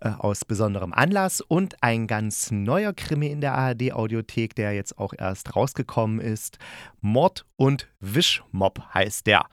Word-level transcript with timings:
äh, 0.00 0.08
aus 0.10 0.44
besonderem 0.44 0.92
Anlass 0.92 1.40
und 1.40 1.82
ein 1.82 2.06
ganz 2.06 2.50
neuer 2.50 2.92
Krimi 2.92 3.28
in 3.28 3.40
der 3.40 3.54
ARD-Audiothek, 3.54 4.54
der 4.54 4.72
jetzt 4.72 4.98
auch 4.98 5.14
erst 5.16 5.54
rausgekommen 5.56 6.20
ist. 6.20 6.58
Mord 7.00 7.46
und 7.56 7.88
Wischmob 8.00 8.80
heißt 8.92 9.26
der. 9.26 9.46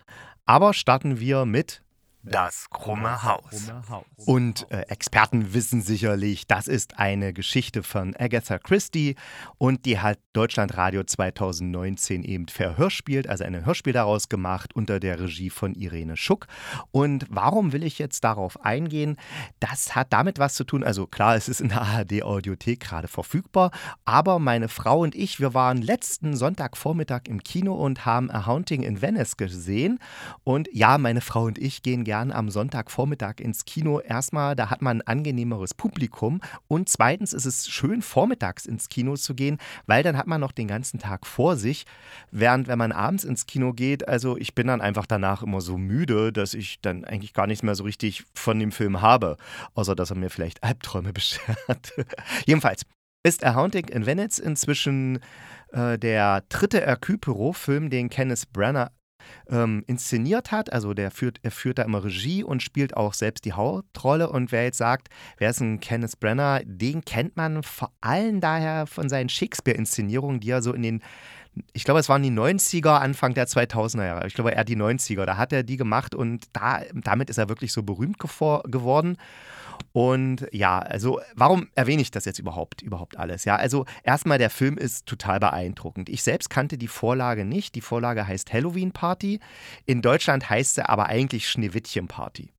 Aber 0.46 0.74
starten 0.74 1.20
wir 1.20 1.46
mit 1.46 1.83
das 2.24 2.70
krumme 2.70 3.22
Haus. 3.24 3.72
Und 4.16 4.72
äh, 4.72 4.84
Experten 4.84 5.54
wissen 5.54 5.82
sicherlich, 5.82 6.48
das 6.48 6.68
ist 6.70 6.98
eine 6.98 7.34
Geschichte 7.34 7.84
von 7.84 8.16
Agatha 8.16 8.60
Christie 8.60 9.16
und 9.58 9.86
die 9.86 10.00
hat 10.00 10.20
Deutschlandradio 10.32 11.04
2019 11.04 12.24
eben 12.24 12.48
verhörspielt, 12.48 13.28
also 13.28 13.44
ein 13.44 13.66
Hörspiel 13.66 13.92
daraus 13.92 14.30
gemacht 14.30 14.74
unter 14.74 15.02
der 15.02 15.20
Regie 15.20 15.50
von 15.50 15.76
Irene 15.76 16.16
Schuck. 16.16 16.48
Und 16.92 17.26
warum 17.30 17.74
will 17.74 17.84
ich 17.84 18.00
jetzt 18.00 18.24
darauf 18.24 18.64
eingehen? 18.64 19.18
Das 19.60 19.94
hat 19.94 20.14
damit 20.14 20.40
was 20.40 20.56
zu 20.56 20.64
tun, 20.64 20.84
also 20.84 21.06
klar, 21.06 21.36
es 21.36 21.50
ist 21.50 21.60
in 21.60 21.70
der 21.70 21.82
ARD-Audiothek 21.82 22.80
gerade 22.80 23.10
verfügbar, 23.10 23.72
aber 24.06 24.40
meine 24.40 24.70
Frau 24.70 25.00
und 25.02 25.14
ich, 25.14 25.42
wir 25.42 25.54
waren 25.54 25.82
letzten 25.82 26.38
Sonntagvormittag 26.38 27.24
im 27.28 27.44
Kino 27.44 27.74
und 27.74 28.06
haben 28.06 28.32
A 28.32 28.46
Haunting 28.46 28.82
in 28.82 29.02
Venice 29.02 29.36
gesehen. 29.36 30.00
Und 30.46 30.70
ja, 30.72 30.98
meine 30.98 31.22
Frau 31.22 31.44
und 31.44 31.58
ich 31.58 31.84
gehen 31.84 32.06
gerne 32.06 32.13
gern 32.14 32.32
am 32.32 32.52
Sonntagvormittag 32.52 33.40
ins 33.40 33.66
Kino. 33.66 34.00
Erstmal, 34.00 34.56
da 34.56 34.70
hat 34.70 34.84
man 34.84 35.02
ein 35.02 35.08
angenehmeres 35.08 35.74
Publikum 35.74 36.42
und 36.68 36.88
zweitens 36.88 37.34
ist 37.34 37.46
es 37.46 37.68
schön, 37.68 38.04
vormittags 38.04 38.68
ins 38.68 38.88
Kino 38.88 39.16
zu 39.16 39.34
gehen, 39.34 39.58
weil 39.88 40.04
dann 40.04 40.16
hat 40.16 40.28
man 40.28 40.40
noch 40.40 40.52
den 40.52 40.68
ganzen 40.68 41.00
Tag 41.00 41.26
vor 41.26 41.56
sich. 41.56 41.88
Während, 42.30 42.68
wenn 42.68 42.78
man 42.78 42.92
abends 42.92 43.24
ins 43.24 43.48
Kino 43.48 43.74
geht, 43.74 44.08
also 44.08 44.38
ich 44.38 44.54
bin 44.54 44.68
dann 44.68 44.80
einfach 44.80 45.08
danach 45.08 45.42
immer 45.42 45.60
so 45.60 45.80
müde, 45.80 46.32
dass 46.32 46.54
ich 46.54 46.82
dann 46.82 47.04
eigentlich 47.04 47.34
gar 47.34 47.48
nichts 47.48 47.64
mehr 47.64 47.74
so 47.74 47.84
richtig 47.84 48.26
von 48.36 48.60
dem 48.60 48.72
Film 48.72 49.02
habe, 49.02 49.38
außer 49.74 49.96
dass 49.96 50.12
er 50.12 50.16
mir 50.16 50.30
vielleicht 50.30 50.62
Albträume 50.64 51.14
beschert. 51.14 51.94
Jedenfalls 52.46 52.84
ist 53.24 53.44
A 53.44 53.56
Haunting 53.56 53.88
in 53.88 54.06
Venice 54.06 54.38
inzwischen 54.38 55.18
äh, 55.72 55.98
der 55.98 56.42
dritte 56.50 56.80
Hercule 56.80 57.18
Poirot-Film, 57.18 57.90
den 57.90 58.10
Kenneth 58.12 58.54
Branagh 58.54 58.92
ähm, 59.50 59.84
inszeniert 59.88 60.52
hat. 60.52 60.72
Also 60.72 60.94
der 60.94 61.12
führt, 61.12 61.40
er 61.44 61.52
führt 61.52 61.80
da 61.80 61.84
immer 61.84 62.04
Regie 62.04 62.44
und 62.44 62.64
spielt 62.64 62.96
auch 62.96 63.14
selbst 63.14 63.46
die 63.46 63.54
Hauptrolle. 63.54 64.30
Und 64.30 64.52
wer 64.52 64.64
jetzt 64.64 64.78
sagt, 64.78 65.10
wer 65.38 65.50
ist 65.50 65.62
ein 65.62 65.80
Kenneth 65.80 66.20
Brenner, 66.20 66.62
den 66.66 67.04
kennt 67.06 67.38
man 67.38 67.64
vor 67.64 67.92
allem 68.02 68.42
daher 68.42 68.88
von 68.88 69.10
seinen 69.10 69.30
Shakespeare-Inszenierungen, 69.30 70.40
die 70.40 70.50
er 70.50 70.62
so 70.62 70.74
in 70.74 70.84
den 70.84 71.04
ich 71.74 71.84
glaube, 71.84 72.00
es 72.00 72.10
waren 72.10 72.24
die 72.24 72.32
90er, 72.32 73.00
Anfang 73.00 73.34
der 73.36 73.48
2000er 73.48 74.06
Jahre. 74.06 74.28
Ich 74.28 74.34
glaube, 74.34 74.56
er 74.56 74.64
die 74.64 74.76
90er. 74.76 75.26
Da 75.26 75.38
hat 75.38 75.54
er 75.54 75.64
die 75.64 75.78
gemacht 75.78 76.16
und 76.16 76.46
da, 76.54 76.82
damit 76.94 77.30
ist 77.30 77.38
er 77.38 77.50
wirklich 77.50 77.72
so 77.74 77.84
berühmt 77.84 78.18
geworden. 78.18 79.18
Und 79.92 80.48
ja, 80.52 80.80
also 80.80 81.20
warum 81.36 81.70
erwähne 81.76 82.02
ich 82.02 82.12
das 82.12 82.26
jetzt 82.26 82.40
überhaupt, 82.40 82.82
überhaupt 82.82 83.18
alles? 83.18 83.46
Ja, 83.46 83.56
also 83.56 83.86
erstmal, 84.04 84.38
der 84.38 84.50
Film 84.50 84.78
ist 84.78 85.06
total 85.06 85.40
beeindruckend. 85.40 86.10
Ich 86.10 86.24
selbst 86.24 86.50
kannte 86.50 86.78
die 86.78 86.88
Vorlage 86.88 87.46
nicht. 87.46 87.76
Die 87.76 87.82
Vorlage 87.82 88.28
heißt 88.28 88.54
Halloween 88.54 88.92
Party. 88.92 89.40
In 89.86 90.02
Deutschland 90.02 90.50
heißt 90.50 90.76
sie 90.76 90.88
aber 90.88 91.08
eigentlich 91.08 91.50
Schneewittchen 91.50 92.08
Party. 92.08 92.52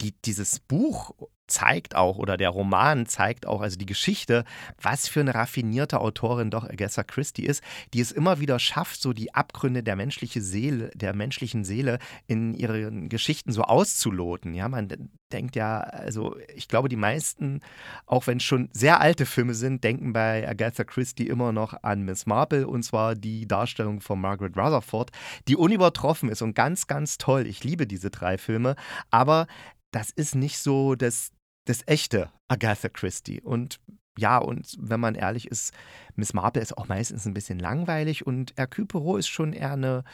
Die, 0.00 0.12
dieses 0.24 0.60
Buch 0.60 1.14
zeigt 1.46 1.94
auch, 1.94 2.18
oder 2.18 2.36
der 2.36 2.50
Roman 2.50 3.06
zeigt 3.06 3.46
auch, 3.46 3.60
also 3.60 3.76
die 3.76 3.86
Geschichte, 3.86 4.44
was 4.80 5.08
für 5.08 5.20
eine 5.20 5.34
raffinierte 5.34 6.00
Autorin 6.00 6.50
doch 6.50 6.64
Agatha 6.64 7.02
Christie 7.02 7.46
ist, 7.46 7.62
die 7.94 8.00
es 8.00 8.12
immer 8.12 8.40
wieder 8.40 8.58
schafft, 8.58 9.00
so 9.00 9.12
die 9.12 9.34
Abgründe 9.34 9.82
der 9.82 9.96
menschlichen 9.96 10.42
Seele, 10.42 10.90
der 10.94 11.14
menschlichen 11.14 11.64
Seele 11.64 11.98
in 12.26 12.54
ihren 12.54 13.08
Geschichten 13.08 13.52
so 13.52 13.62
auszuloten. 13.62 14.54
Ja, 14.54 14.68
man 14.68 15.10
denkt 15.32 15.56
ja, 15.56 15.80
also 15.80 16.36
ich 16.54 16.68
glaube, 16.68 16.88
die 16.88 16.96
meisten, 16.96 17.60
auch 18.06 18.26
wenn 18.26 18.38
es 18.38 18.44
schon 18.44 18.68
sehr 18.72 19.00
alte 19.00 19.26
Filme 19.26 19.54
sind, 19.54 19.82
denken 19.84 20.12
bei 20.12 20.48
Agatha 20.48 20.84
Christie 20.84 21.26
immer 21.26 21.52
noch 21.52 21.82
an 21.82 22.02
Miss 22.02 22.26
Marple 22.26 22.66
und 22.66 22.82
zwar 22.82 23.14
die 23.14 23.46
Darstellung 23.46 24.00
von 24.00 24.20
Margaret 24.20 24.56
Rutherford, 24.56 25.10
die 25.48 25.56
unübertroffen 25.56 26.28
ist 26.28 26.42
und 26.42 26.54
ganz, 26.54 26.86
ganz 26.86 27.18
toll. 27.18 27.46
Ich 27.46 27.64
liebe 27.64 27.86
diese 27.86 28.10
drei 28.10 28.38
Filme, 28.38 28.76
aber 29.10 29.46
das 29.90 30.10
ist 30.10 30.34
nicht 30.34 30.58
so 30.58 30.94
das, 30.94 31.30
das 31.66 31.82
echte 31.86 32.30
Agatha 32.48 32.88
Christie. 32.88 33.40
Und 33.42 33.78
ja, 34.18 34.38
und 34.38 34.76
wenn 34.80 35.00
man 35.00 35.14
ehrlich 35.14 35.48
ist, 35.48 35.74
Miss 36.14 36.32
Marple 36.32 36.62
ist 36.62 36.76
auch 36.78 36.88
meistens 36.88 37.26
ein 37.26 37.34
bisschen 37.34 37.58
langweilig 37.58 38.26
und 38.26 38.54
Hercule 38.56 38.86
Poirot 38.86 39.18
ist 39.18 39.28
schon 39.28 39.52
eher 39.52 39.72
eine, 39.72 40.04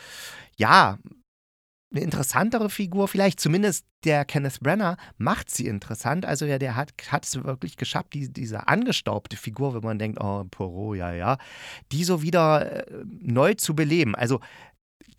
ja, 0.56 0.98
eine 1.92 2.00
interessantere 2.00 2.70
Figur. 2.70 3.06
Vielleicht 3.06 3.38
zumindest 3.38 3.86
der 4.04 4.24
Kenneth 4.24 4.60
Brenner 4.60 4.96
macht 5.18 5.50
sie 5.50 5.66
interessant. 5.66 6.24
Also 6.24 6.46
ja, 6.46 6.58
der 6.58 6.74
hat, 6.74 6.92
hat 7.08 7.24
es 7.24 7.44
wirklich 7.44 7.76
geschafft, 7.76 8.14
die, 8.14 8.32
diese 8.32 8.66
angestaubte 8.66 9.36
Figur, 9.36 9.74
wenn 9.74 9.82
man 9.82 9.98
denkt, 9.98 10.18
oh, 10.20 10.44
Poirot, 10.50 10.96
ja, 10.96 11.12
ja, 11.12 11.38
die 11.92 12.02
so 12.02 12.22
wieder 12.22 12.88
äh, 12.88 13.04
neu 13.20 13.54
zu 13.54 13.76
beleben. 13.76 14.16
Also 14.16 14.40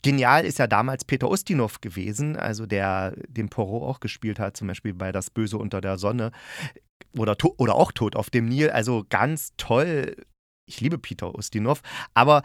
Genial 0.02 0.46
ist 0.46 0.60
ja 0.60 0.68
damals 0.68 1.06
Peter 1.06 1.30
Ustinov 1.30 1.82
gewesen, 1.82 2.36
also 2.36 2.66
der 2.66 3.16
den 3.28 3.50
Poirot 3.50 3.84
auch 3.84 4.00
gespielt 4.00 4.40
hat, 4.40 4.58
zum 4.58 4.68
Beispiel 4.68 4.94
bei 4.94 5.12
Das 5.12 5.30
Böse 5.30 5.58
unter 5.58 5.82
der 5.82 5.98
Sonne 5.98 6.32
oder, 7.18 7.36
oder 7.58 7.76
auch 7.76 7.92
Tod 7.92 8.16
auf 8.16 8.30
dem 8.30 8.46
Nil. 8.46 8.70
Also 8.70 9.06
ganz 9.10 9.54
toll. 9.58 10.16
Ich 10.66 10.82
liebe 10.82 10.98
Peter 10.98 11.36
Ustinov, 11.36 11.82
aber 12.14 12.42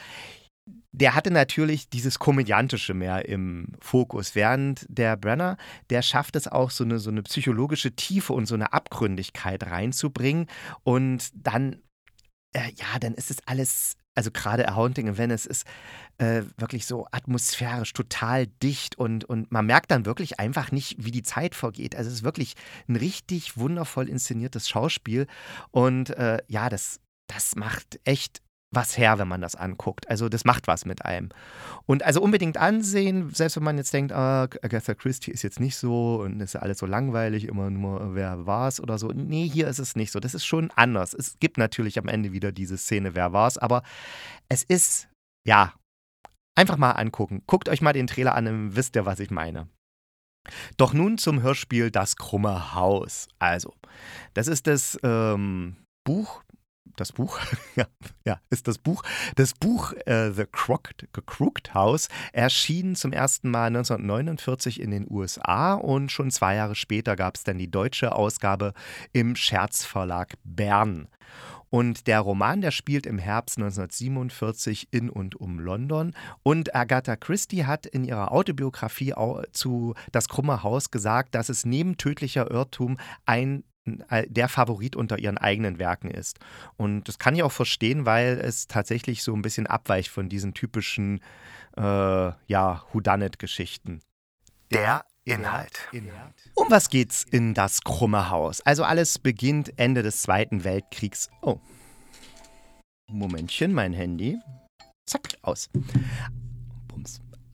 der 0.93 1.15
hatte 1.15 1.31
natürlich 1.31 1.89
dieses 1.89 2.19
Komödiantische 2.19 2.93
mehr 2.93 3.29
im 3.29 3.73
Fokus, 3.81 4.35
während 4.35 4.85
der 4.89 5.17
Brenner, 5.17 5.57
der 5.91 6.03
schafft 6.03 6.37
es 6.37 6.49
auch, 6.49 6.71
so 6.71 6.85
eine, 6.85 6.99
so 6.99 7.11
eine 7.11 7.23
psychologische 7.23 7.95
Tiefe 7.95 8.33
und 8.33 8.47
so 8.47 8.55
eine 8.55 8.73
Abgründigkeit 8.73 9.65
reinzubringen. 9.65 10.47
Und 10.83 11.31
dann, 11.35 11.81
äh, 12.55 12.71
ja, 12.75 12.99
dann 13.01 13.15
ist 13.15 13.31
es 13.31 13.39
alles 13.47 13.97
also 14.19 14.33
gerade 14.33 14.67
A 14.67 14.75
Haunting 14.75 15.07
in 15.07 15.17
Venice 15.17 15.47
ist 15.47 15.65
äh, 16.19 16.43
wirklich 16.57 16.87
so 16.87 17.07
atmosphärisch 17.13 17.93
total 17.93 18.47
dicht 18.63 18.99
und, 18.99 19.25
und 19.25 19.51
man 19.53 19.67
merkt 19.67 19.91
dann 19.91 20.05
wirklich 20.05 20.39
einfach 20.41 20.73
nicht, 20.73 20.97
wie 20.99 21.13
die 21.13 21.23
Zeit 21.23 21.55
vergeht. 21.55 21.97
Also 21.97 22.09
es 22.09 22.17
ist 22.17 22.25
wirklich 22.25 22.55
ein 22.89 22.97
richtig 22.97 23.57
wundervoll 23.57 24.09
inszeniertes 24.09 24.69
Schauspiel 24.69 25.27
und 25.71 26.11
äh, 26.11 26.39
ja, 26.49 26.69
das, 26.69 27.01
das 27.29 27.57
macht 27.57 28.01
echt 28.05 28.43
was 28.71 28.99
her, 28.99 29.19
wenn 29.19 29.29
man 29.29 29.41
das 29.41 29.55
anguckt. 29.55 30.11
Also 30.11 30.29
das 30.29 30.45
macht 30.45 30.67
was 30.67 30.85
mit 30.85 31.05
einem. 31.05 31.31
Und 31.87 32.03
also 32.03 32.21
unbedingt 32.21 32.59
ansehen, 32.59 33.31
selbst 33.33 33.57
wenn 33.57 33.63
man 33.63 33.79
jetzt 33.79 33.95
denkt, 33.95 34.13
ah, 34.13 34.43
Agatha 34.43 34.95
Christie 34.95 35.31
ist 35.31 35.43
jetzt 35.43 35.61
nicht 35.61 35.77
so 35.77 36.21
und 36.21 36.41
ist 36.41 36.55
ja 36.55 36.61
alles 36.61 36.79
so 36.79 36.87
langweilig, 36.87 37.47
immer 37.47 37.71
nur 37.71 38.15
wer 38.15 38.47
war's 38.47 38.81
oder 38.81 38.99
so. 38.99 39.09
Nee, 39.09 39.49
hier 39.49 39.69
ist 39.69 39.79
es 39.79 39.97
nicht 39.97 40.13
so. 40.13 40.21
Das 40.21 40.35
ist 40.35 40.45
schon 40.45 40.71
anders. 40.77 41.15
Es 41.15 41.39
gibt 41.39 41.57
natürlich 41.57 41.99
am 41.99 42.09
Ende 42.09 42.33
wieder 42.33 42.53
diese 42.53 42.77
Szene, 42.77 43.15
wer 43.15 43.33
war's, 43.33 43.57
aber 43.57 43.83
es 44.49 44.65
ist, 44.65 45.09
ja, 45.47 45.73
einfach 46.59 46.77
mal 46.77 46.93
angucken. 46.93 47.43
Guckt 47.47 47.69
euch 47.69 47.81
mal 47.81 47.93
den 47.93 48.07
Trailer 48.07 48.35
an, 48.35 48.45
dann 48.45 48.77
wisst 48.77 48.97
ihr, 48.97 49.07
was 49.07 49.21
ich 49.21 49.31
meine. 49.31 49.69
Doch 50.77 50.93
nun 50.93 51.19
zum 51.19 51.43
Hörspiel 51.43 51.91
Das 51.91 52.17
krumme 52.17 52.75
Haus. 52.75 53.29
Also, 53.39 53.75
das 54.35 54.49
ist 54.49 54.67
das 54.67 54.99
ähm, 55.03 55.77
Buch 56.05 56.43
das 56.99 57.13
Buch, 57.13 57.39
ja, 57.77 57.87
ja, 58.25 58.41
ist 58.51 58.67
das 58.67 58.79
Buch. 58.79 59.03
Das 59.37 59.55
Buch 59.55 59.93
äh, 60.07 60.31
The 60.33 60.47
Crooked, 60.51 61.09
Crooked 61.27 61.75
House 61.75 62.09
erschien 62.33 62.97
zum 62.97 63.13
ersten 63.13 63.51
Mal 63.51 63.67
1949 63.67 64.81
in 64.81 64.91
den 64.91 65.07
USA 65.09 65.75
und 65.75 66.11
schon 66.11 66.31
zwei 66.31 66.57
Jahre 66.57 66.75
später 66.75 67.17
gab 67.17 67.37
es 67.37 67.45
dann 67.45 67.59
die 67.59 67.71
deutsche 67.71 68.13
Ausgabe 68.13 68.73
im 69.13 69.37
Scherzverlag 69.37 70.35
Bern. 70.45 71.09
Und 71.71 72.07
der 72.07 72.21
Roman, 72.21 72.61
der 72.61 72.71
spielt 72.71 73.07
im 73.07 73.19
Herbst 73.19 73.59
1947 73.59 74.89
in 74.91 75.11
und 75.11 75.37
um 75.37 75.59
London. 75.59 76.15
Und 76.43 76.75
Agatha 76.75 77.17
Christie 77.17 77.65
hat 77.65 77.87
in 77.87 78.05
ihrer 78.05 78.33
Autobiografie 78.33 79.15
zu 79.53 79.95
Das 80.13 80.29
Krumme 80.29 80.63
Haus 80.63 80.91
gesagt, 80.91 81.35
dass 81.35 81.49
es 81.49 81.65
neben 81.65 81.97
tödlicher 81.97 82.51
Irrtum 82.51 82.99
ein 83.27 83.65
der 84.27 84.49
Favorit 84.49 84.97
unter 84.97 85.19
ihren 85.19 85.39
eigenen 85.39 85.79
Werken 85.79 86.11
ist. 86.11 86.39
Und 86.77 87.09
das 87.09 87.19
kann 87.19 87.35
ich 87.35 87.43
auch 87.43 87.53
verstehen, 87.53 88.05
weil 88.05 88.39
es 88.39 88.67
tatsächlich 88.67 89.23
so 89.23 89.35
ein 89.35 89.41
bisschen 89.41 89.67
abweicht 89.67 90.11
von 90.11 90.29
diesen 90.29 90.53
typischen 90.53 91.21
äh, 91.77 91.83
ja, 91.83 92.85
Whodunit-Geschichten. 92.93 94.01
Der 94.71 95.05
Inhalt. 95.29 95.89
Um 96.55 96.71
was 96.71 96.89
geht's 96.91 97.25
in 97.31 97.55
das 97.55 97.83
krumme 97.83 98.31
Haus? 98.31 98.61
Also 98.63 98.85
alles 98.85 99.19
beginnt 99.19 99.73
Ende 99.79 100.03
des 100.03 100.23
Zweiten 100.23 100.65
Weltkriegs. 100.65 101.29
Oh. 101.43 101.59
Momentchen, 103.11 103.73
mein 103.73 103.93
Handy. 103.93 104.39
Zack, 105.07 105.29
aus. 105.43 105.71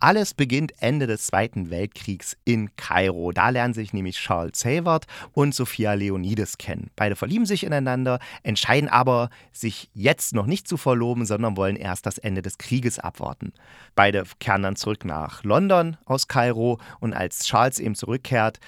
Alles 0.05 0.35
beginnt 0.35 0.75
Ende 0.83 1.07
des 1.07 1.29
Zweiten 1.29 1.71
Weltkriegs 1.71 2.37
in 2.45 2.77
Kairo. 2.77 3.33
Da 3.33 3.49
lernen 3.49 3.73
sich 3.73 3.95
nämlich 3.95 4.19
Charles 4.19 4.63
Hayward 4.67 5.07
und 5.33 5.55
Sophia 5.55 5.95
Leonides 5.95 6.59
kennen. 6.59 6.91
Beide 6.95 7.17
verlieben 7.17 7.47
sich 7.47 7.65
ineinander, 7.65 8.19
entscheiden 8.43 8.91
aber, 8.91 9.31
sich 9.55 9.89
jetzt 9.95 10.35
noch 10.35 10.45
nicht 10.45 10.69
zu 10.69 10.77
verloben, 10.77 11.25
sondern 11.25 11.57
wollen 11.57 11.77
erst 11.77 12.05
das 12.05 12.19
Ende 12.19 12.43
des 12.43 12.59
Krieges 12.59 12.99
abwarten. 12.99 13.55
Beide 13.95 14.25
kehren 14.41 14.63
dann 14.63 14.77
zurück 14.77 15.07
nach 15.07 15.43
London 15.43 15.97
aus 16.05 16.29
Kairo 16.29 16.79
und 17.01 17.15
als 17.15 17.47
Charles 17.47 17.79
eben 17.79 17.95
zurückkehrt, 17.95 18.61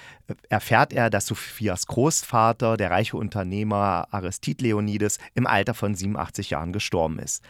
erfährt 0.49 0.91
er, 0.91 1.11
dass 1.11 1.27
Sophias 1.27 1.85
Großvater, 1.85 2.77
der 2.77 2.89
reiche 2.89 3.15
Unternehmer 3.15 4.07
Aristide 4.09 4.63
Leonides, 4.63 5.19
im 5.35 5.45
Alter 5.45 5.75
von 5.75 5.93
87 5.93 6.49
Jahren 6.49 6.73
gestorben 6.73 7.19
ist. 7.19 7.43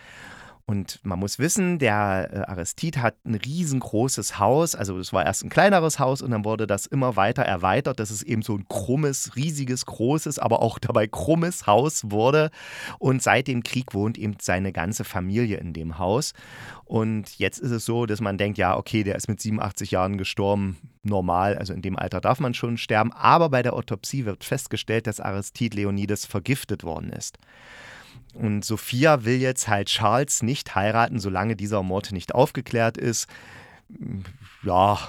Und 0.70 1.00
man 1.06 1.18
muss 1.18 1.40
wissen, 1.40 1.80
der 1.80 2.30
äh, 2.30 2.38
Aristid 2.40 2.98
hat 2.98 3.16
ein 3.26 3.36
riesengroßes 3.36 4.38
Haus. 4.38 4.76
Also 4.76 5.00
es 5.00 5.14
war 5.14 5.26
erst 5.26 5.46
ein 5.46 5.50
kleineres 5.50 5.98
Haus 5.98 6.22
und 6.22 6.32
dann 6.32 6.44
wurde 6.44 6.68
das 6.68 6.86
immer 6.86 7.16
weiter 7.16 7.44
erweitert, 7.44 8.02
dass 8.02 8.12
es 8.12 8.22
eben 8.22 8.42
so 8.42 8.56
ein 8.56 8.68
krummes, 8.68 9.38
riesiges, 9.38 9.86
großes, 9.86 10.40
aber 10.40 10.62
auch 10.62 10.78
dabei 10.78 11.08
krummes 11.08 11.68
Haus 11.68 12.12
wurde. 12.12 12.52
Und 13.00 13.24
seit 13.24 13.48
dem 13.48 13.64
Krieg 13.64 13.94
wohnt 13.94 14.18
eben 14.18 14.36
seine 14.42 14.74
ganze 14.74 15.06
Familie 15.06 15.56
in 15.56 15.72
dem 15.72 16.00
Haus. 16.00 16.34
Und 16.84 17.40
jetzt 17.40 17.60
ist 17.60 17.72
es 17.72 17.86
so, 17.86 18.06
dass 18.06 18.20
man 18.20 18.38
denkt, 18.38 18.58
ja, 18.58 18.76
okay, 18.76 19.06
der 19.06 19.16
ist 19.16 19.30
mit 19.30 19.40
87 19.40 19.92
Jahren 19.92 20.18
gestorben, 20.18 20.76
normal, 21.02 21.58
also 21.58 21.72
in 21.72 21.82
dem 21.82 21.98
Alter 21.98 22.20
darf 22.20 22.42
man 22.42 22.54
schon 22.54 22.76
sterben. 22.76 23.14
Aber 23.14 23.48
bei 23.48 23.64
der 23.64 23.72
Autopsie 23.72 24.26
wird 24.26 24.44
festgestellt, 24.44 25.08
dass 25.08 25.22
Aristid 25.22 25.76
Leonides 25.76 26.26
vergiftet 26.26 26.84
worden 26.84 27.14
ist. 27.14 27.38
Und 28.38 28.64
Sophia 28.64 29.26
will 29.26 29.38
jetzt 29.38 29.68
halt 29.68 29.88
Charles 29.88 30.44
nicht 30.44 30.76
heiraten, 30.76 31.20
solange 31.20 31.56
dieser 31.56 31.82
Mord 31.82 32.12
nicht 32.12 32.36
aufgeklärt 32.36 32.98
ist. 32.98 33.28
Ja, 34.64 35.00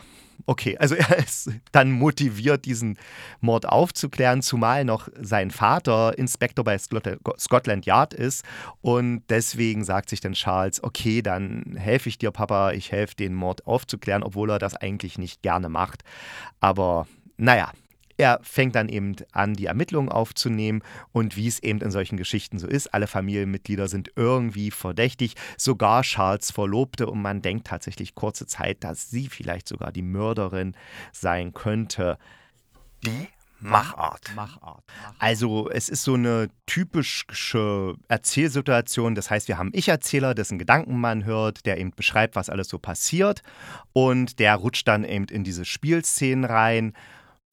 okay, 0.46 0.78
also 0.78 0.94
er 0.96 1.18
ist 1.18 1.50
dann 1.72 1.92
motiviert, 1.92 2.64
diesen 2.64 2.98
Mord 3.40 3.68
aufzuklären, 3.68 4.40
zumal 4.40 4.84
noch 4.84 5.08
sein 5.20 5.50
Vater 5.50 6.16
Inspektor 6.16 6.64
bei 6.64 6.78
Scotland 6.78 7.84
Yard 7.84 8.14
ist. 8.14 8.44
Und 8.80 9.22
deswegen 9.28 9.84
sagt 9.84 10.08
sich 10.08 10.20
dann 10.20 10.32
Charles, 10.32 10.82
okay, 10.82 11.20
dann 11.20 11.76
helfe 11.76 12.08
ich 12.08 12.18
dir, 12.18 12.30
Papa, 12.30 12.72
ich 12.72 12.92
helfe 12.92 13.14
den 13.14 13.34
Mord 13.34 13.66
aufzuklären, 13.66 14.22
obwohl 14.22 14.50
er 14.50 14.58
das 14.58 14.74
eigentlich 14.74 15.18
nicht 15.18 15.42
gerne 15.42 15.68
macht. 15.68 16.02
Aber 16.60 17.06
naja, 17.36 17.72
er 18.18 18.40
fängt 18.42 18.74
dann 18.74 18.88
eben 18.88 19.16
an, 19.32 19.54
die 19.54 19.66
Ermittlungen 19.66 20.10
aufzunehmen 20.10 20.82
und 21.12 21.36
wie 21.36 21.46
es 21.46 21.62
eben 21.62 21.80
in 21.80 21.90
solchen 21.90 22.16
Geschichten 22.16 22.58
so 22.58 22.66
ist, 22.66 22.92
alle 22.92 23.06
Familienmitglieder 23.06 23.88
sind 23.88 24.10
irgendwie 24.16 24.70
verdächtig, 24.70 25.34
sogar 25.56 26.02
Charles 26.02 26.50
Verlobte 26.50 27.06
und 27.06 27.22
man 27.22 27.40
denkt 27.40 27.68
tatsächlich 27.68 28.14
kurze 28.14 28.46
Zeit, 28.46 28.84
dass 28.84 29.08
sie 29.08 29.28
vielleicht 29.28 29.68
sogar 29.68 29.92
die 29.92 30.02
Mörderin 30.02 30.74
sein 31.12 31.54
könnte. 31.54 32.18
Die 33.04 33.28
Machart. 33.60 34.32
Machart. 34.36 34.84
Also 35.18 35.68
es 35.68 35.88
ist 35.88 36.04
so 36.04 36.14
eine 36.14 36.48
typische 36.66 37.96
Erzählsituation. 38.06 39.16
Das 39.16 39.30
heißt, 39.30 39.48
wir 39.48 39.58
haben 39.58 39.68
einen 39.68 39.78
Ich-Erzähler, 39.78 40.34
dessen 40.34 40.58
Gedanken 40.58 41.00
man 41.00 41.24
hört, 41.24 41.66
der 41.66 41.78
eben 41.78 41.90
beschreibt, 41.90 42.36
was 42.36 42.50
alles 42.50 42.68
so 42.68 42.78
passiert. 42.78 43.42
Und 43.92 44.38
der 44.38 44.54
rutscht 44.54 44.86
dann 44.86 45.04
eben 45.04 45.24
in 45.24 45.42
diese 45.42 45.64
Spielszenen 45.64 46.44
rein 46.44 46.92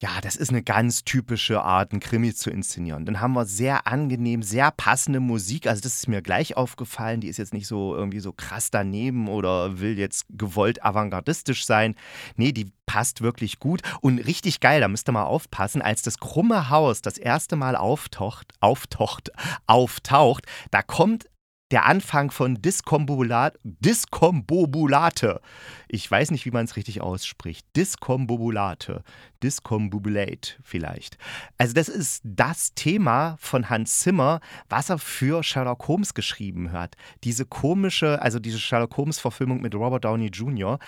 ja, 0.02 0.20
das 0.20 0.36
ist 0.36 0.50
eine 0.50 0.62
ganz 0.62 1.04
typische 1.04 1.62
Art, 1.62 1.92
einen 1.92 2.00
Krimi 2.00 2.34
zu 2.34 2.50
inszenieren. 2.50 3.06
Dann 3.06 3.20
haben 3.20 3.32
wir 3.32 3.46
sehr 3.46 3.86
angenehm, 3.86 4.42
sehr 4.42 4.70
passende 4.70 5.20
Musik. 5.20 5.66
Also, 5.66 5.80
das 5.80 5.94
ist 5.94 6.08
mir 6.08 6.20
gleich 6.20 6.54
aufgefallen. 6.54 7.22
Die 7.22 7.28
ist 7.28 7.38
jetzt 7.38 7.54
nicht 7.54 7.66
so 7.66 7.94
irgendwie 7.94 8.20
so 8.20 8.32
krass 8.32 8.70
daneben 8.70 9.26
oder 9.26 9.80
will 9.80 9.98
jetzt 9.98 10.26
gewollt 10.28 10.84
avantgardistisch 10.84 11.64
sein. 11.64 11.94
Nee, 12.36 12.52
die 12.52 12.70
passt 12.84 13.22
wirklich 13.22 13.58
gut 13.58 13.80
und 14.02 14.18
richtig 14.18 14.60
geil. 14.60 14.82
Da 14.82 14.88
müsst 14.88 15.08
ihr 15.08 15.12
mal 15.12 15.24
aufpassen. 15.24 15.80
Als 15.80 16.02
das 16.02 16.18
krumme 16.18 16.68
Haus 16.68 17.00
das 17.00 17.16
erste 17.16 17.56
Mal 17.56 17.74
auftaucht, 17.74 18.52
auftaucht, 18.60 19.30
auftaucht, 19.66 20.44
da 20.70 20.82
kommt 20.82 21.26
der 21.70 21.84
Anfang 21.86 22.30
von 22.30 22.62
Diskombobulat, 22.62 23.58
Diskombobulate. 23.64 25.40
Ich 25.88 26.08
weiß 26.08 26.30
nicht, 26.30 26.46
wie 26.46 26.52
man 26.52 26.64
es 26.64 26.76
richtig 26.76 27.00
ausspricht. 27.00 27.66
Diskombobulate. 27.74 29.02
Discombobulate 29.42 30.54
vielleicht. 30.62 31.18
Also 31.58 31.74
das 31.74 31.88
ist 31.88 32.22
das 32.24 32.74
Thema 32.74 33.36
von 33.40 33.68
Hans 33.68 33.98
Zimmer, 33.98 34.40
was 34.68 34.90
er 34.90 34.98
für 34.98 35.42
Sherlock 35.42 35.88
Holmes 35.88 36.14
geschrieben 36.14 36.72
hat. 36.72 36.94
Diese 37.24 37.44
komische, 37.44 38.22
also 38.22 38.38
diese 38.38 38.58
Sherlock 38.58 38.96
Holmes 38.96 39.18
Verfilmung 39.18 39.60
mit 39.60 39.74
Robert 39.74 40.04
Downey 40.04 40.28
Jr., 40.28 40.78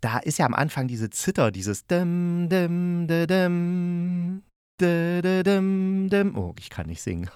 da 0.00 0.18
ist 0.18 0.38
ja 0.38 0.46
am 0.46 0.54
Anfang 0.54 0.88
diese 0.88 1.10
Zitter, 1.10 1.50
dieses 1.50 1.86
dim, 1.86 2.48
dim, 2.48 3.06
dim, 3.06 3.26
dim, 3.26 4.42
Oh, 6.36 6.54
ich 6.58 6.70
kann 6.70 6.86
nicht 6.86 7.02
singen. 7.02 7.30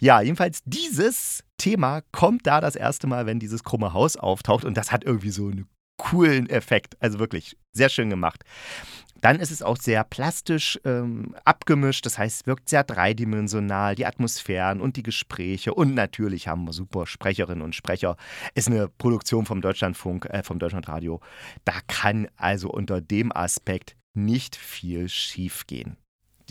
ja, 0.00 0.20
jedenfalls 0.20 0.62
dieses 0.64 1.44
Thema 1.58 2.02
kommt 2.12 2.46
da 2.46 2.60
das 2.60 2.76
erste 2.76 3.06
Mal, 3.06 3.26
wenn 3.26 3.38
dieses 3.38 3.64
krumme 3.64 3.92
Haus 3.92 4.16
auftaucht 4.16 4.64
und 4.64 4.76
das 4.76 4.92
hat 4.92 5.04
irgendwie 5.04 5.30
so 5.30 5.48
einen 5.48 5.68
coolen 5.96 6.48
Effekt. 6.50 6.96
Also 7.00 7.18
wirklich 7.18 7.56
sehr 7.72 7.88
schön 7.88 8.10
gemacht. 8.10 8.44
Dann 9.20 9.38
ist 9.38 9.52
es 9.52 9.62
auch 9.62 9.76
sehr 9.76 10.02
plastisch 10.02 10.80
ähm, 10.84 11.36
abgemischt, 11.44 12.04
das 12.04 12.18
heißt, 12.18 12.40
es 12.40 12.46
wirkt 12.48 12.68
sehr 12.68 12.82
dreidimensional, 12.82 13.94
die 13.94 14.04
Atmosphären 14.04 14.80
und 14.80 14.96
die 14.96 15.04
Gespräche 15.04 15.74
und 15.74 15.94
natürlich 15.94 16.48
haben 16.48 16.64
wir 16.64 16.72
super 16.72 17.06
Sprecherinnen 17.06 17.62
und 17.62 17.76
Sprecher. 17.76 18.16
Ist 18.56 18.66
eine 18.66 18.88
Produktion 18.88 19.46
vom 19.46 19.60
Deutschlandfunk, 19.60 20.26
äh, 20.26 20.42
vom 20.42 20.58
Deutschlandradio. 20.58 21.20
Da 21.64 21.74
kann 21.86 22.26
also 22.36 22.68
unter 22.68 23.00
dem 23.00 23.30
Aspekt 23.30 23.94
nicht 24.12 24.56
viel 24.56 25.08
schiefgehen 25.08 26.01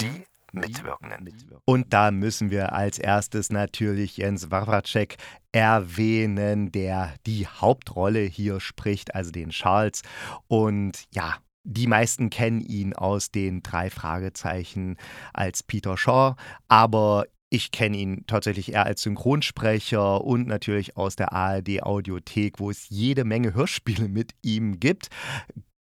die 0.01 0.25
Mitwirkenden. 0.51 1.33
Und 1.65 1.93
da 1.93 2.11
müssen 2.11 2.51
wir 2.51 2.73
als 2.73 2.99
erstes 2.99 3.51
natürlich 3.51 4.17
Jens 4.17 4.51
Wawracek 4.51 5.17
erwähnen, 5.51 6.71
der 6.71 7.13
die 7.25 7.47
Hauptrolle 7.47 8.21
hier 8.21 8.59
spricht, 8.59 9.15
also 9.15 9.31
den 9.31 9.49
Charles. 9.49 10.01
Und 10.47 11.05
ja, 11.13 11.37
die 11.63 11.87
meisten 11.87 12.29
kennen 12.29 12.61
ihn 12.61 12.93
aus 12.93 13.31
den 13.31 13.61
drei 13.63 13.89
Fragezeichen 13.89 14.97
als 15.33 15.63
Peter 15.63 15.97
Shaw, 15.97 16.35
aber 16.67 17.25
ich 17.53 17.71
kenne 17.71 17.97
ihn 17.97 18.23
tatsächlich 18.27 18.71
eher 18.71 18.85
als 18.85 19.01
Synchronsprecher 19.01 20.23
und 20.23 20.47
natürlich 20.47 20.95
aus 20.95 21.17
der 21.17 21.33
ARD 21.33 21.83
Audiothek, 21.83 22.59
wo 22.59 22.71
es 22.71 22.87
jede 22.89 23.25
Menge 23.25 23.53
Hörspiele 23.53 24.07
mit 24.07 24.31
ihm 24.41 24.79
gibt. 24.79 25.09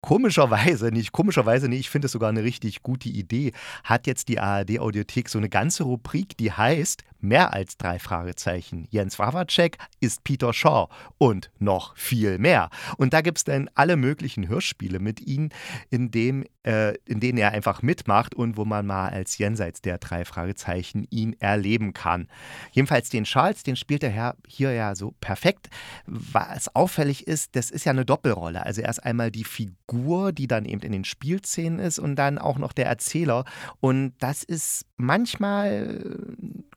Komischerweise, 0.01 0.91
nicht. 0.91 1.11
Komischerweise, 1.11 1.69
nee, 1.69 1.77
ich 1.77 1.91
finde 1.91 2.07
es 2.07 2.11
sogar 2.11 2.29
eine 2.29 2.43
richtig 2.43 2.81
gute 2.81 3.09
Idee, 3.09 3.51
hat 3.83 4.07
jetzt 4.07 4.29
die 4.29 4.39
ARD 4.39 4.79
Audiothek 4.79 5.29
so 5.29 5.37
eine 5.37 5.49
ganze 5.49 5.83
Rubrik, 5.83 6.35
die 6.37 6.51
heißt 6.51 7.03
mehr 7.23 7.53
als 7.53 7.77
drei 7.77 7.99
Fragezeichen. 7.99 8.87
Jens 8.89 9.19
Wawacek 9.19 9.77
ist 9.99 10.23
Peter 10.23 10.53
Shaw 10.53 10.87
und 11.17 11.51
noch 11.59 11.95
viel 11.97 12.37
mehr. 12.37 12.69
Und 12.97 13.13
da 13.13 13.21
gibt 13.21 13.39
es 13.39 13.43
dann 13.43 13.69
alle 13.75 13.95
möglichen 13.95 14.47
Hörspiele 14.47 14.99
mit 14.99 15.21
ihm, 15.21 15.49
in, 15.89 16.11
dem, 16.11 16.45
äh, 16.63 16.95
in 17.05 17.19
denen 17.19 17.37
er 17.37 17.51
einfach 17.51 17.81
mitmacht 17.81 18.35
und 18.35 18.57
wo 18.57 18.65
man 18.65 18.85
mal 18.85 19.09
als 19.09 19.37
jenseits 19.37 19.81
der 19.81 19.97
drei 19.97 20.25
Fragezeichen 20.25 21.05
ihn 21.09 21.35
erleben 21.39 21.93
kann. 21.93 22.27
Jedenfalls 22.71 23.09
den 23.09 23.23
Charles, 23.23 23.63
den 23.63 23.75
spielt 23.75 24.03
er 24.03 24.35
hier 24.47 24.71
ja 24.73 24.95
so 24.95 25.13
perfekt. 25.19 25.69
Was 26.05 26.75
auffällig 26.75 27.27
ist, 27.27 27.55
das 27.55 27.71
ist 27.71 27.85
ja 27.85 27.91
eine 27.91 28.05
Doppelrolle. 28.05 28.65
Also 28.65 28.81
er 28.81 28.89
ist 28.89 29.03
einmal 29.03 29.31
die 29.31 29.43
Figur, 29.43 30.31
die 30.31 30.47
dann 30.47 30.65
eben 30.65 30.81
in 30.81 30.91
den 30.91 31.05
Spielszenen 31.05 31.79
ist 31.79 31.99
und 31.99 32.15
dann 32.15 32.37
auch 32.37 32.57
noch 32.57 32.73
der 32.73 32.87
Erzähler. 32.87 33.45
Und 33.79 34.13
das 34.19 34.43
ist 34.43 34.85
manchmal 34.97 36.01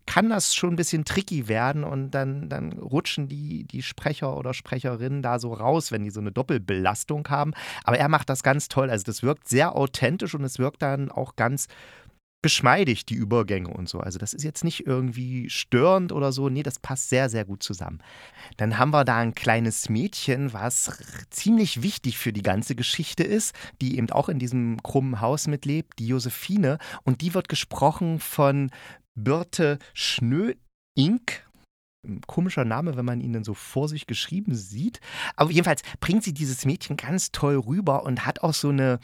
kann 0.06 0.28
das 0.28 0.54
schon 0.54 0.74
ein 0.74 0.76
bisschen 0.76 1.04
tricky 1.04 1.48
werden 1.48 1.84
und 1.84 2.10
dann, 2.10 2.48
dann 2.48 2.72
rutschen 2.72 3.28
die, 3.28 3.64
die 3.64 3.82
Sprecher 3.82 4.36
oder 4.36 4.54
Sprecherinnen 4.54 5.22
da 5.22 5.38
so 5.38 5.52
raus, 5.52 5.92
wenn 5.92 6.04
die 6.04 6.10
so 6.10 6.20
eine 6.20 6.32
Doppelbelastung 6.32 7.28
haben. 7.28 7.52
Aber 7.84 7.98
er 7.98 8.08
macht 8.08 8.28
das 8.28 8.42
ganz 8.42 8.68
toll. 8.68 8.90
Also 8.90 9.04
das 9.04 9.22
wirkt 9.22 9.48
sehr 9.48 9.74
authentisch 9.74 10.34
und 10.34 10.44
es 10.44 10.58
wirkt 10.58 10.82
dann 10.82 11.10
auch 11.10 11.36
ganz 11.36 11.68
geschmeidig, 12.44 13.06
die 13.06 13.14
Übergänge 13.14 13.70
und 13.70 13.88
so. 13.88 14.00
Also 14.00 14.18
das 14.18 14.34
ist 14.34 14.44
jetzt 14.44 14.64
nicht 14.64 14.86
irgendwie 14.86 15.48
störend 15.48 16.12
oder 16.12 16.30
so. 16.30 16.50
Nee, 16.50 16.62
das 16.62 16.78
passt 16.78 17.08
sehr, 17.08 17.30
sehr 17.30 17.46
gut 17.46 17.62
zusammen. 17.62 18.02
Dann 18.58 18.76
haben 18.76 18.90
wir 18.90 19.06
da 19.06 19.16
ein 19.16 19.34
kleines 19.34 19.88
Mädchen, 19.88 20.52
was 20.52 20.98
ziemlich 21.30 21.82
wichtig 21.82 22.18
für 22.18 22.34
die 22.34 22.42
ganze 22.42 22.74
Geschichte 22.74 23.22
ist, 23.22 23.54
die 23.80 23.96
eben 23.96 24.10
auch 24.10 24.28
in 24.28 24.38
diesem 24.38 24.82
krummen 24.82 25.22
Haus 25.22 25.46
mitlebt, 25.46 25.98
die 25.98 26.06
Josephine. 26.06 26.76
Und 27.04 27.22
die 27.22 27.32
wird 27.32 27.48
gesprochen 27.48 28.20
von 28.20 28.70
Birte 29.14 29.78
Schnö-Ink 29.92 31.44
komischer 32.26 32.64
Name, 32.64 32.96
wenn 32.96 33.04
man 33.04 33.20
ihn 33.20 33.32
dann 33.32 33.44
so 33.44 33.54
vor 33.54 33.88
sich 33.88 34.06
geschrieben 34.06 34.54
sieht. 34.54 35.00
Aber 35.36 35.50
jedenfalls 35.50 35.82
bringt 36.00 36.22
sie 36.22 36.34
dieses 36.34 36.64
Mädchen 36.64 36.96
ganz 36.96 37.32
toll 37.32 37.56
rüber 37.56 38.04
und 38.04 38.26
hat 38.26 38.42
auch 38.42 38.54
so 38.54 38.68
eine, 38.68 39.00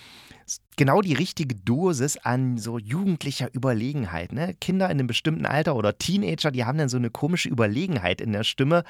genau 0.77 1.03
die 1.03 1.13
richtige 1.13 1.55
Dosis 1.55 2.17
an 2.17 2.57
so 2.57 2.79
jugendlicher 2.79 3.55
Überlegenheit. 3.55 4.33
Ne? 4.33 4.55
Kinder 4.61 4.87
in 4.87 4.93
einem 4.93 5.07
bestimmten 5.07 5.45
Alter 5.45 5.77
oder 5.77 5.99
Teenager, 5.99 6.51
die 6.51 6.65
haben 6.65 6.79
dann 6.79 6.89
so 6.89 6.97
eine 6.97 7.11
komische 7.11 7.49
Überlegenheit 7.49 8.21
in 8.21 8.33
der 8.33 8.45
Stimme, 8.45 8.85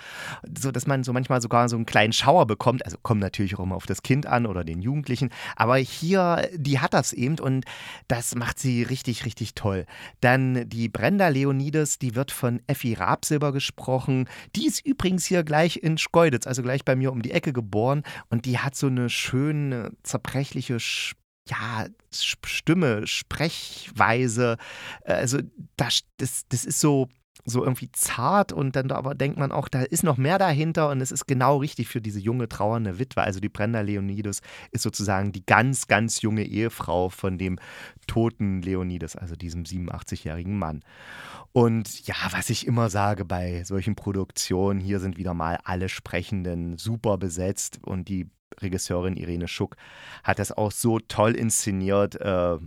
so 0.56 0.70
dass 0.70 0.86
man 0.86 1.02
so 1.02 1.12
manchmal 1.12 1.42
sogar 1.42 1.68
so 1.68 1.76
einen 1.76 1.86
kleinen 1.86 2.12
Schauer 2.12 2.46
bekommt. 2.46 2.84
Also 2.84 2.96
kommt 3.02 3.20
natürlich 3.20 3.56
auch 3.56 3.64
immer 3.64 3.74
auf 3.74 3.86
das 3.86 4.02
Kind 4.02 4.26
an 4.26 4.46
oder 4.46 4.62
den 4.62 4.82
Jugendlichen. 4.82 5.30
Aber 5.56 5.76
hier, 5.76 6.48
die 6.54 6.78
hat 6.78 6.94
das 6.94 7.12
eben 7.12 7.38
und 7.40 7.64
das 8.08 8.34
macht 8.34 8.58
sie 8.58 8.82
richtig, 8.82 9.24
richtig 9.24 9.54
toll. 9.54 9.84
Dann 10.20 10.68
die 10.68 10.88
Brenda 10.88 11.28
Leonides, 11.28 11.98
die 11.98 12.14
wird 12.14 12.30
von 12.30 12.60
Effi 12.68 12.94
Rabsilber 12.94 13.52
gesprochen. 13.52 14.28
Die 14.54 14.66
ist 14.66 14.86
übrigens 14.86 15.26
hier 15.26 15.42
gleich 15.42 15.78
in 15.82 15.98
Schkeuditz, 15.98 16.46
also 16.46 16.62
gleich 16.62 16.84
bei 16.84 16.94
mir 16.94 17.10
um 17.10 17.22
die 17.22 17.32
Ecke 17.32 17.52
geboren 17.52 18.04
und 18.28 18.46
die 18.46 18.58
hat 18.58 18.76
so 18.76 18.86
eine 18.86 19.10
schöne, 19.10 19.90
zerbrechliche 20.02 20.78
ja, 21.48 21.86
Stimme, 22.12 23.06
Sprechweise. 23.06 24.56
Äh, 25.04 25.12
also 25.14 25.38
das, 25.76 26.00
das, 26.16 26.42
das 26.48 26.64
ist 26.64 26.80
so, 26.80 27.08
so 27.44 27.64
irgendwie 27.64 27.90
zart 27.92 28.52
und 28.52 28.76
dann 28.76 28.90
aber 28.90 29.14
denkt 29.14 29.38
man 29.38 29.52
auch, 29.52 29.68
da 29.68 29.82
ist 29.82 30.04
noch 30.04 30.16
mehr 30.16 30.38
dahinter 30.38 30.90
und 30.90 31.00
es 31.00 31.10
ist 31.10 31.26
genau 31.26 31.58
richtig 31.58 31.88
für 31.88 32.00
diese 32.00 32.20
junge, 32.20 32.48
trauernde 32.48 32.98
Witwe. 32.98 33.22
Also 33.22 33.40
die 33.40 33.48
Brenda 33.48 33.80
Leonidas 33.80 34.40
ist 34.70 34.82
sozusagen 34.82 35.32
die 35.32 35.44
ganz, 35.44 35.86
ganz 35.86 36.22
junge 36.22 36.44
Ehefrau 36.44 37.08
von 37.08 37.38
dem 37.38 37.58
toten 38.06 38.62
Leonidas, 38.62 39.16
also 39.16 39.36
diesem 39.36 39.64
87-jährigen 39.64 40.58
Mann. 40.58 40.82
Und 41.52 42.06
ja, 42.06 42.14
was 42.30 42.50
ich 42.50 42.66
immer 42.66 42.90
sage 42.90 43.24
bei 43.24 43.64
solchen 43.64 43.96
Produktionen, 43.96 44.80
hier 44.80 45.00
sind 45.00 45.16
wieder 45.16 45.34
mal 45.34 45.58
alle 45.64 45.88
Sprechenden 45.88 46.76
super 46.76 47.18
besetzt 47.18 47.80
und 47.82 48.08
die 48.08 48.30
Regisseurin 48.60 49.16
Irene 49.16 49.48
Schuck 49.48 49.76
hat 50.24 50.38
das 50.38 50.52
auch 50.52 50.72
so 50.72 50.98
toll 50.98 51.34
inszeniert, 51.34 52.16
äh, 52.16 52.58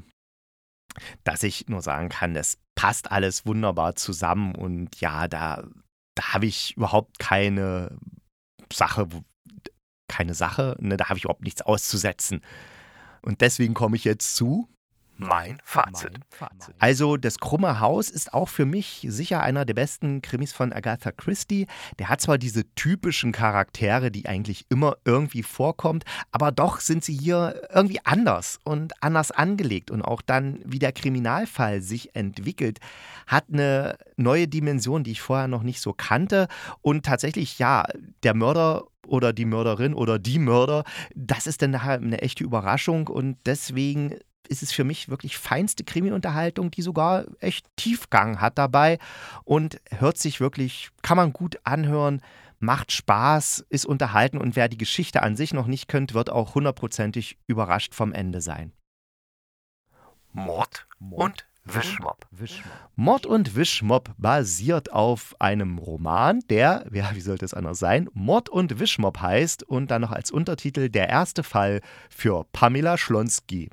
dass 1.23 1.43
ich 1.43 1.67
nur 1.67 1.81
sagen 1.81 2.09
kann, 2.09 2.35
es 2.35 2.57
passt 2.75 3.11
alles 3.11 3.45
wunderbar 3.45 3.95
zusammen 3.95 4.55
und 4.55 4.99
ja, 4.99 5.27
da, 5.27 5.63
da 6.15 6.33
habe 6.33 6.45
ich 6.45 6.77
überhaupt 6.77 7.19
keine 7.19 7.97
Sache, 8.71 9.07
keine 10.07 10.33
Sache, 10.33 10.75
ne, 10.79 10.97
da 10.97 11.09
habe 11.09 11.17
ich 11.17 11.25
überhaupt 11.25 11.43
nichts 11.43 11.61
auszusetzen. 11.61 12.41
Und 13.21 13.41
deswegen 13.41 13.73
komme 13.73 13.95
ich 13.95 14.03
jetzt 14.03 14.35
zu 14.35 14.67
mein 15.17 15.59
Fazit. 15.63 16.19
Also, 16.79 17.17
das 17.17 17.39
krumme 17.39 17.79
Haus 17.79 18.09
ist 18.09 18.33
auch 18.33 18.49
für 18.49 18.65
mich 18.65 19.05
sicher 19.09 19.41
einer 19.41 19.65
der 19.65 19.73
besten 19.73 20.21
Krimis 20.21 20.53
von 20.53 20.73
Agatha 20.73 21.11
Christie. 21.11 21.67
Der 21.99 22.09
hat 22.09 22.21
zwar 22.21 22.37
diese 22.37 22.63
typischen 22.75 23.31
Charaktere, 23.31 24.11
die 24.11 24.27
eigentlich 24.27 24.65
immer 24.69 24.97
irgendwie 25.05 25.43
vorkommt, 25.43 26.03
aber 26.31 26.51
doch 26.51 26.79
sind 26.79 27.03
sie 27.03 27.15
hier 27.15 27.61
irgendwie 27.73 27.99
anders 28.03 28.59
und 28.63 28.93
anders 29.03 29.31
angelegt. 29.31 29.91
Und 29.91 30.01
auch 30.01 30.21
dann, 30.21 30.59
wie 30.65 30.79
der 30.79 30.91
Kriminalfall 30.91 31.81
sich 31.81 32.15
entwickelt, 32.15 32.79
hat 33.27 33.45
eine 33.51 33.97
neue 34.17 34.47
Dimension, 34.47 35.03
die 35.03 35.11
ich 35.11 35.21
vorher 35.21 35.47
noch 35.47 35.63
nicht 35.63 35.81
so 35.81 35.93
kannte. 35.93 36.47
Und 36.81 37.05
tatsächlich, 37.05 37.59
ja, 37.59 37.85
der 38.23 38.33
Mörder 38.33 38.83
oder 39.07 39.33
die 39.33 39.45
Mörderin 39.45 39.93
oder 39.93 40.19
die 40.19 40.39
Mörder, 40.39 40.83
das 41.15 41.47
ist 41.47 41.61
dann 41.61 41.71
nachher 41.71 41.93
eine 41.93 42.21
echte 42.21 42.43
Überraschung 42.43 43.07
und 43.07 43.37
deswegen 43.45 44.15
ist 44.47 44.63
es 44.63 44.71
für 44.71 44.83
mich 44.83 45.09
wirklich 45.09 45.37
feinste 45.37 45.83
Krimi-Unterhaltung, 45.83 46.71
die 46.71 46.81
sogar 46.81 47.25
echt 47.39 47.67
Tiefgang 47.75 48.41
hat 48.41 48.57
dabei 48.57 48.99
und 49.43 49.81
hört 49.89 50.17
sich 50.17 50.39
wirklich, 50.39 50.89
kann 51.01 51.17
man 51.17 51.33
gut 51.33 51.59
anhören, 51.63 52.21
macht 52.59 52.91
Spaß, 52.91 53.65
ist 53.69 53.85
unterhalten 53.85 54.37
und 54.37 54.55
wer 54.55 54.69
die 54.69 54.77
Geschichte 54.77 55.21
an 55.21 55.35
sich 55.35 55.53
noch 55.53 55.67
nicht 55.67 55.87
kennt, 55.87 56.13
wird 56.13 56.29
auch 56.29 56.55
hundertprozentig 56.55 57.37
überrascht 57.47 57.93
vom 57.93 58.13
Ende 58.13 58.41
sein. 58.41 58.71
Mord 60.99 61.23
und 61.27 61.45
Wischmob. 61.65 62.27
Mord 62.95 63.25
und 63.25 63.55
Wischmob 63.55 64.13
basiert 64.17 64.91
auf 64.91 65.35
einem 65.39 65.77
Roman, 65.77 66.41
der, 66.49 66.85
ja, 66.91 67.11
wie 67.13 67.21
sollte 67.21 67.45
es 67.45 67.53
anders 67.53 67.79
sein, 67.79 68.09
Mord 68.13 68.49
und 68.49 68.79
Wischmob 68.79 69.21
heißt 69.21 69.63
und 69.63 69.89
dann 69.91 70.01
noch 70.01 70.11
als 70.11 70.31
Untertitel 70.31 70.89
Der 70.89 71.09
erste 71.09 71.43
Fall 71.43 71.81
für 72.09 72.45
Pamela 72.51 72.97
Schlonski. 72.97 73.69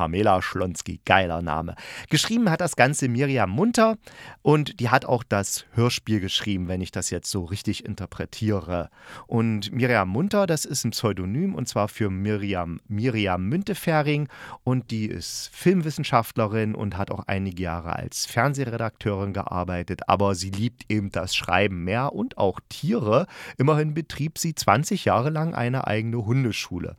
Pamela 0.00 0.40
Schlonski, 0.40 0.98
geiler 1.04 1.42
Name. 1.42 1.74
Geschrieben 2.08 2.48
hat 2.48 2.62
das 2.62 2.74
Ganze 2.74 3.06
Miriam 3.06 3.50
Munter 3.50 3.98
und 4.40 4.80
die 4.80 4.88
hat 4.88 5.04
auch 5.04 5.22
das 5.22 5.66
Hörspiel 5.72 6.20
geschrieben, 6.20 6.68
wenn 6.68 6.80
ich 6.80 6.90
das 6.90 7.10
jetzt 7.10 7.30
so 7.30 7.44
richtig 7.44 7.84
interpretiere. 7.84 8.88
Und 9.26 9.70
Miriam 9.72 10.08
Munter, 10.08 10.46
das 10.46 10.64
ist 10.64 10.84
ein 10.84 10.92
Pseudonym 10.92 11.54
und 11.54 11.68
zwar 11.68 11.88
für 11.88 12.08
Miriam, 12.08 12.80
Miriam 12.88 13.46
Müntefering 13.46 14.30
und 14.64 14.90
die 14.90 15.04
ist 15.04 15.50
Filmwissenschaftlerin 15.52 16.74
und 16.74 16.96
hat 16.96 17.10
auch 17.10 17.24
einige 17.26 17.62
Jahre 17.62 17.94
als 17.94 18.24
Fernsehredakteurin 18.24 19.34
gearbeitet, 19.34 20.08
aber 20.08 20.34
sie 20.34 20.48
liebt 20.48 20.90
eben 20.90 21.10
das 21.10 21.36
Schreiben 21.36 21.84
mehr 21.84 22.14
und 22.14 22.38
auch 22.38 22.58
Tiere. 22.70 23.26
Immerhin 23.58 23.92
betrieb 23.92 24.38
sie 24.38 24.54
20 24.54 25.04
Jahre 25.04 25.28
lang 25.28 25.54
eine 25.54 25.86
eigene 25.86 26.24
Hundeschule. 26.24 26.96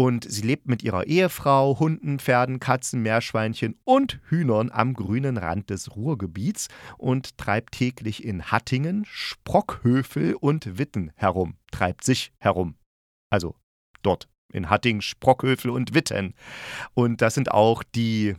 Und 0.00 0.24
sie 0.26 0.40
lebt 0.40 0.66
mit 0.66 0.82
ihrer 0.82 1.08
Ehefrau, 1.08 1.78
Hunden, 1.78 2.20
Pferden, 2.20 2.58
Katzen, 2.58 3.02
Meerschweinchen 3.02 3.78
und 3.84 4.18
Hühnern 4.30 4.70
am 4.72 4.94
grünen 4.94 5.36
Rand 5.36 5.68
des 5.68 5.94
Ruhrgebiets 5.94 6.68
und 6.96 7.36
treibt 7.36 7.72
täglich 7.74 8.24
in 8.24 8.44
Hattingen, 8.44 9.04
Sprockhöfel 9.04 10.36
und 10.36 10.78
Witten 10.78 11.12
herum. 11.16 11.56
Treibt 11.70 12.02
sich 12.02 12.32
herum. 12.38 12.76
Also 13.28 13.56
dort 14.00 14.26
in 14.50 14.70
Hattingen, 14.70 15.02
Sprockhöfel 15.02 15.70
und 15.70 15.92
Witten. 15.92 16.32
Und 16.94 17.20
das 17.20 17.34
sind 17.34 17.50
auch 17.50 17.82
die 17.82 18.36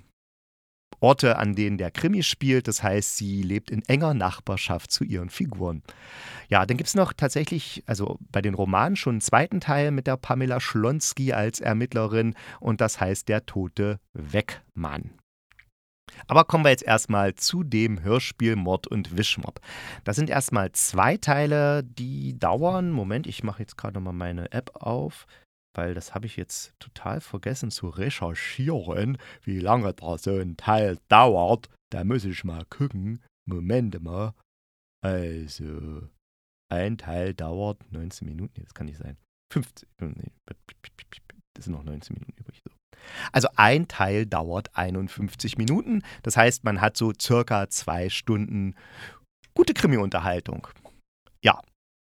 Orte, 0.99 1.37
an 1.37 1.55
denen 1.55 1.77
der 1.77 1.91
Krimi 1.91 2.23
spielt. 2.23 2.67
Das 2.67 2.83
heißt, 2.83 3.17
sie 3.17 3.41
lebt 3.41 3.71
in 3.71 3.83
enger 3.87 4.13
Nachbarschaft 4.13 4.91
zu 4.91 5.03
ihren 5.03 5.29
Figuren. 5.29 5.81
Ja, 6.49 6.65
dann 6.65 6.77
gibt 6.77 6.87
es 6.87 6.95
noch 6.95 7.13
tatsächlich, 7.13 7.83
also 7.87 8.19
bei 8.31 8.41
den 8.41 8.53
Romanen 8.53 8.95
schon 8.95 9.15
einen 9.15 9.21
zweiten 9.21 9.61
Teil 9.61 9.91
mit 9.91 10.07
der 10.07 10.17
Pamela 10.17 10.59
Schlonski 10.59 11.33
als 11.33 11.59
Ermittlerin 11.59 12.35
und 12.59 12.81
das 12.81 12.99
heißt 12.99 13.29
Der 13.29 13.45
tote 13.45 13.99
Wegmann. 14.13 15.11
Aber 16.27 16.43
kommen 16.43 16.65
wir 16.65 16.71
jetzt 16.71 16.83
erstmal 16.83 17.35
zu 17.35 17.63
dem 17.63 18.03
Hörspiel 18.03 18.55
Mord 18.55 18.87
und 18.87 19.17
Wischmob. 19.17 19.59
Das 20.03 20.15
sind 20.15 20.29
erstmal 20.29 20.71
zwei 20.73 21.17
Teile, 21.17 21.83
die 21.83 22.37
dauern. 22.37 22.91
Moment, 22.91 23.27
ich 23.27 23.43
mache 23.43 23.61
jetzt 23.61 23.77
gerade 23.77 23.95
nochmal 23.95 24.13
meine 24.13 24.51
App 24.51 24.71
auf 24.75 25.25
weil 25.73 25.93
das 25.93 26.13
habe 26.13 26.25
ich 26.25 26.35
jetzt 26.35 26.73
total 26.79 27.21
vergessen 27.21 27.71
zu 27.71 27.89
recherchieren, 27.89 29.17
wie 29.43 29.59
lange 29.59 29.93
da 29.93 30.17
so 30.17 30.37
ein 30.37 30.57
Teil 30.57 30.97
dauert. 31.07 31.69
Da 31.91 32.03
muss 32.03 32.25
ich 32.25 32.43
mal 32.43 32.65
gucken. 32.65 33.23
Moment 33.47 34.01
mal. 34.01 34.33
Also, 35.03 36.09
ein 36.69 36.97
Teil 36.97 37.33
dauert 37.33 37.79
19 37.91 38.27
Minuten. 38.27 38.61
Das 38.63 38.73
kann 38.73 38.85
nicht 38.85 38.99
sein. 38.99 39.17
15. 39.51 39.87
Das 41.53 41.65
sind 41.65 41.73
noch 41.73 41.83
19 41.83 42.13
Minuten 42.13 42.33
übrig. 42.39 42.61
So. 42.63 42.73
Also 43.31 43.49
ein 43.55 43.87
Teil 43.87 44.25
dauert 44.25 44.75
51 44.75 45.57
Minuten. 45.57 46.03
Das 46.23 46.37
heißt, 46.37 46.63
man 46.63 46.81
hat 46.81 46.97
so 46.97 47.13
circa 47.19 47.69
zwei 47.69 48.09
Stunden 48.09 48.75
gute 49.53 49.73
Krimi-Unterhaltung. 49.73 50.67
Ja, 51.43 51.61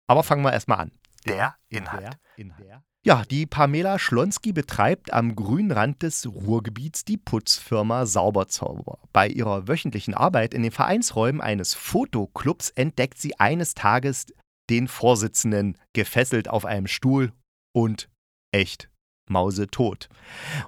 aber 0.09 0.23
fangen 0.23 0.43
wir 0.43 0.53
erstmal 0.53 0.79
an. 0.79 0.93
Der 1.27 1.57
Inhalt. 1.69 2.03
Der 2.03 2.19
Inhalt. 2.37 2.83
Ja, 3.07 3.23
die 3.25 3.47
Pamela 3.47 4.01
Schlonski 4.01 4.53
betreibt 4.53 5.13
am 5.13 5.37
grünen 5.37 5.71
Rand 5.71 6.03
des 6.03 6.27
Ruhrgebiets 6.27 7.05
die 7.05 7.17
Putzfirma 7.17 8.05
Sauberzauber. 8.05 8.99
Bei 9.13 9.29
ihrer 9.29 9.69
wöchentlichen 9.69 10.13
Arbeit 10.13 10.53
in 10.53 10.65
den 10.65 10.73
Vereinsräumen 10.73 11.41
eines 11.41 11.73
Fotoclubs 11.73 12.71
entdeckt 12.71 13.19
sie 13.19 13.39
eines 13.39 13.75
Tages 13.75 14.27
den 14.71 14.89
Vorsitzenden 14.89 15.79
gefesselt 15.93 16.49
auf 16.49 16.65
einem 16.65 16.89
Stuhl 16.89 17.33
und 17.73 18.09
echt 18.53 18.91
mausetot. 19.31 20.09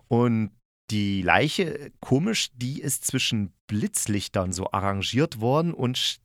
Und 0.06 0.52
die 0.92 1.22
Leiche, 1.22 1.90
komisch, 1.98 2.50
die 2.54 2.80
ist 2.80 3.04
zwischen 3.04 3.52
Blitzlichtern 3.66 4.52
so 4.52 4.70
arrangiert 4.70 5.40
worden 5.40 5.74
und 5.74 6.20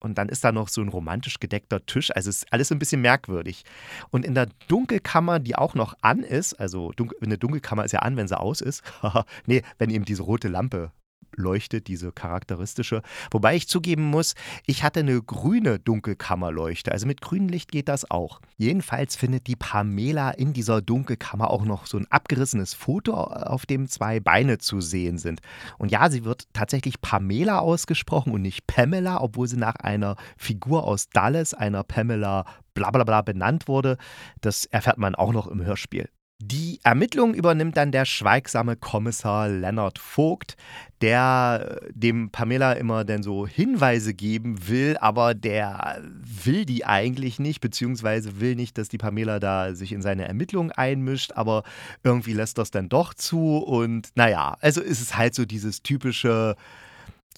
und 0.00 0.18
dann 0.18 0.28
ist 0.28 0.44
da 0.44 0.52
noch 0.52 0.68
so 0.68 0.80
ein 0.80 0.88
romantisch 0.88 1.38
gedeckter 1.38 1.84
Tisch. 1.86 2.10
Also 2.14 2.30
es 2.30 2.38
ist 2.38 2.52
alles 2.52 2.68
so 2.68 2.74
ein 2.74 2.78
bisschen 2.78 3.00
merkwürdig. 3.00 3.64
Und 4.10 4.24
in 4.24 4.34
der 4.34 4.48
Dunkelkammer, 4.68 5.38
die 5.38 5.56
auch 5.56 5.74
noch 5.74 5.94
an 6.02 6.20
ist, 6.20 6.54
also 6.54 6.90
dunkel, 6.92 7.18
eine 7.22 7.38
Dunkelkammer 7.38 7.84
ist 7.84 7.92
ja 7.92 8.00
an, 8.00 8.16
wenn 8.16 8.28
sie 8.28 8.38
aus 8.38 8.60
ist. 8.60 8.82
nee, 9.46 9.62
wenn 9.78 9.90
eben 9.90 10.04
diese 10.04 10.22
rote 10.22 10.48
Lampe 10.48 10.90
leuchtet, 11.36 11.88
diese 11.88 12.12
charakteristische. 12.12 13.02
Wobei 13.30 13.56
ich 13.56 13.68
zugeben 13.68 14.04
muss, 14.04 14.34
ich 14.66 14.82
hatte 14.82 15.00
eine 15.00 15.20
grüne 15.22 15.78
Dunkelkammerleuchte. 15.78 16.92
Also 16.92 17.06
mit 17.06 17.20
grünem 17.20 17.48
Licht 17.48 17.72
geht 17.72 17.88
das 17.88 18.10
auch. 18.10 18.40
Jedenfalls 18.56 19.16
findet 19.16 19.46
die 19.46 19.56
Pamela 19.56 20.30
in 20.30 20.52
dieser 20.52 20.82
Dunkelkammer 20.82 21.50
auch 21.50 21.64
noch 21.64 21.86
so 21.86 21.98
ein 21.98 22.06
abgerissenes 22.10 22.74
Foto, 22.74 23.14
auf 23.14 23.66
dem 23.66 23.88
zwei 23.88 24.20
Beine 24.20 24.58
zu 24.58 24.80
sehen 24.80 25.18
sind. 25.18 25.40
Und 25.78 25.90
ja, 25.90 26.10
sie 26.10 26.24
wird 26.24 26.46
tatsächlich 26.52 27.00
Pamela 27.00 27.60
ausgesprochen 27.60 28.32
und 28.32 28.42
nicht 28.42 28.66
Pamela, 28.66 29.20
obwohl 29.20 29.48
sie 29.48 29.56
nach 29.56 29.76
einer 29.76 30.16
Figur 30.36 30.84
aus 30.84 31.08
Dallas, 31.08 31.54
einer 31.54 31.82
Pamela 31.82 32.44
bla 32.74 32.90
bla 32.90 33.04
bla 33.04 33.22
benannt 33.22 33.68
wurde. 33.68 33.96
Das 34.40 34.64
erfährt 34.66 34.98
man 34.98 35.14
auch 35.14 35.32
noch 35.32 35.46
im 35.46 35.64
Hörspiel. 35.64 36.08
Die 36.44 36.80
Ermittlung 36.82 37.34
übernimmt 37.34 37.76
dann 37.76 37.92
der 37.92 38.04
schweigsame 38.04 38.74
Kommissar 38.74 39.48
Leonard 39.48 40.00
Vogt, 40.00 40.56
der 41.00 41.78
äh, 41.84 41.92
dem 41.92 42.30
Pamela 42.30 42.72
immer 42.72 43.04
dann 43.04 43.22
so 43.22 43.46
Hinweise 43.46 44.12
geben 44.12 44.66
will, 44.66 44.96
aber 45.00 45.34
der 45.34 46.02
will 46.44 46.64
die 46.64 46.84
eigentlich 46.84 47.38
nicht, 47.38 47.60
beziehungsweise 47.60 48.40
will 48.40 48.56
nicht, 48.56 48.76
dass 48.76 48.88
die 48.88 48.98
Pamela 48.98 49.38
da 49.38 49.76
sich 49.76 49.92
in 49.92 50.02
seine 50.02 50.26
Ermittlungen 50.26 50.72
einmischt, 50.72 51.30
aber 51.36 51.62
irgendwie 52.02 52.32
lässt 52.32 52.58
das 52.58 52.72
dann 52.72 52.88
doch 52.88 53.14
zu 53.14 53.58
und 53.58 54.08
naja, 54.16 54.56
also 54.60 54.80
ist 54.80 55.00
es 55.00 55.16
halt 55.16 55.36
so 55.36 55.44
dieses 55.44 55.84
typische, 55.84 56.56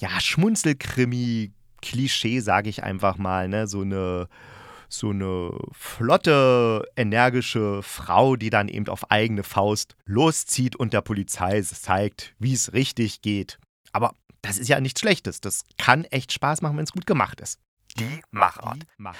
ja, 0.00 0.18
Schmunzelkrimi-Klischee, 0.18 2.40
sage 2.40 2.70
ich 2.70 2.82
einfach 2.82 3.18
mal, 3.18 3.50
ne, 3.50 3.66
so 3.66 3.82
eine 3.82 4.28
so 4.98 5.10
eine 5.10 5.50
flotte, 5.72 6.84
energische 6.96 7.82
Frau, 7.82 8.36
die 8.36 8.50
dann 8.50 8.68
eben 8.68 8.88
auf 8.88 9.10
eigene 9.10 9.42
Faust 9.42 9.96
loszieht 10.04 10.76
und 10.76 10.92
der 10.92 11.02
Polizei 11.02 11.60
zeigt, 11.62 12.34
wie 12.38 12.52
es 12.52 12.72
richtig 12.72 13.22
geht. 13.22 13.58
Aber 13.92 14.14
das 14.42 14.58
ist 14.58 14.68
ja 14.68 14.80
nichts 14.80 15.00
Schlechtes. 15.00 15.40
Das 15.40 15.64
kann 15.78 16.04
echt 16.04 16.32
Spaß 16.32 16.62
machen, 16.62 16.76
wenn 16.76 16.84
es 16.84 16.92
gut 16.92 17.06
gemacht 17.06 17.40
ist. 17.40 17.58
Die 17.98 18.20
Machart. 18.32 18.78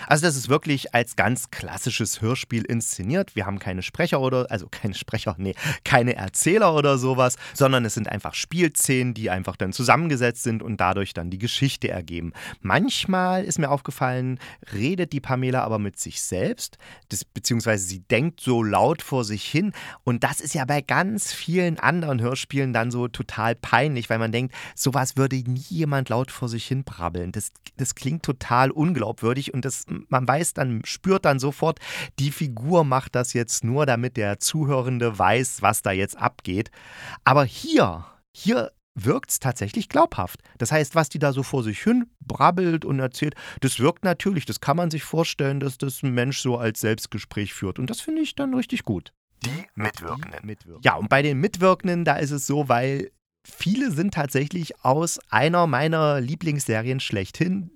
Also 0.08 0.26
das 0.26 0.34
ist 0.34 0.48
wirklich 0.48 0.94
als 0.94 1.14
ganz 1.14 1.50
klassisches 1.50 2.20
Hörspiel 2.20 2.64
inszeniert. 2.64 3.36
Wir 3.36 3.46
haben 3.46 3.60
keine 3.60 3.82
Sprecher 3.82 4.20
oder, 4.20 4.50
also 4.50 4.66
keine 4.68 4.94
Sprecher, 4.94 5.36
nee, 5.38 5.54
keine 5.84 6.16
Erzähler 6.16 6.74
oder 6.74 6.98
sowas, 6.98 7.36
sondern 7.52 7.84
es 7.84 7.94
sind 7.94 8.08
einfach 8.08 8.34
Spielszenen, 8.34 9.14
die 9.14 9.30
einfach 9.30 9.56
dann 9.56 9.72
zusammengesetzt 9.72 10.42
sind 10.42 10.62
und 10.62 10.80
dadurch 10.80 11.14
dann 11.14 11.30
die 11.30 11.38
Geschichte 11.38 11.88
ergeben. 11.88 12.32
Manchmal 12.60 13.44
ist 13.44 13.60
mir 13.60 13.70
aufgefallen, 13.70 14.40
redet 14.72 15.12
die 15.12 15.20
Pamela 15.20 15.62
aber 15.62 15.78
mit 15.78 15.98
sich 15.98 16.20
selbst, 16.20 16.76
das, 17.10 17.24
beziehungsweise 17.24 17.84
sie 17.84 18.00
denkt 18.00 18.40
so 18.40 18.62
laut 18.62 19.02
vor 19.02 19.24
sich 19.24 19.44
hin 19.44 19.72
und 20.02 20.24
das 20.24 20.40
ist 20.40 20.54
ja 20.54 20.64
bei 20.64 20.80
ganz 20.80 21.32
vielen 21.32 21.78
anderen 21.78 22.20
Hörspielen 22.20 22.72
dann 22.72 22.90
so 22.90 23.06
total 23.06 23.54
peinlich, 23.54 24.10
weil 24.10 24.18
man 24.18 24.32
denkt, 24.32 24.54
sowas 24.74 25.16
würde 25.16 25.36
nie 25.36 25.64
jemand 25.68 26.08
laut 26.08 26.30
vor 26.30 26.48
sich 26.48 26.66
hin 26.66 26.82
brabbeln. 26.84 27.30
Das, 27.32 27.52
das 27.76 27.94
klingt 27.94 28.24
total 28.24 28.63
total 28.64 28.70
unglaubwürdig 28.70 29.54
und 29.54 29.64
das, 29.64 29.84
man 30.08 30.26
weiß 30.26 30.54
dann, 30.54 30.82
spürt 30.84 31.24
dann 31.24 31.38
sofort, 31.38 31.78
die 32.18 32.30
Figur 32.30 32.84
macht 32.84 33.14
das 33.14 33.32
jetzt 33.32 33.64
nur, 33.64 33.86
damit 33.86 34.16
der 34.16 34.38
Zuhörende 34.38 35.18
weiß, 35.18 35.62
was 35.62 35.82
da 35.82 35.92
jetzt 35.92 36.16
abgeht. 36.16 36.70
Aber 37.24 37.44
hier, 37.44 38.06
hier 38.34 38.72
wirkt 38.94 39.30
es 39.30 39.40
tatsächlich 39.40 39.88
glaubhaft. 39.88 40.40
Das 40.58 40.70
heißt, 40.70 40.94
was 40.94 41.08
die 41.08 41.18
da 41.18 41.32
so 41.32 41.42
vor 41.42 41.64
sich 41.64 41.82
hin 41.82 42.06
brabbelt 42.20 42.84
und 42.84 43.00
erzählt, 43.00 43.34
das 43.60 43.80
wirkt 43.80 44.04
natürlich. 44.04 44.46
Das 44.46 44.60
kann 44.60 44.76
man 44.76 44.90
sich 44.90 45.02
vorstellen, 45.02 45.58
dass 45.60 45.78
das 45.78 46.02
ein 46.02 46.14
Mensch 46.14 46.38
so 46.40 46.56
als 46.56 46.80
Selbstgespräch 46.80 47.54
führt. 47.54 47.78
Und 47.78 47.90
das 47.90 48.00
finde 48.00 48.22
ich 48.22 48.36
dann 48.36 48.54
richtig 48.54 48.84
gut. 48.84 49.12
Die 49.44 49.66
Mitwirkenden. 49.74 50.56
Ja, 50.82 50.94
und 50.94 51.08
bei 51.08 51.22
den 51.22 51.40
Mitwirkenden, 51.40 52.04
da 52.04 52.16
ist 52.16 52.30
es 52.30 52.46
so, 52.46 52.68
weil 52.68 53.10
viele 53.44 53.90
sind 53.90 54.14
tatsächlich 54.14 54.84
aus 54.84 55.20
einer 55.30 55.66
meiner 55.66 56.20
Lieblingsserien 56.20 57.00
schlechthin. 57.00 57.70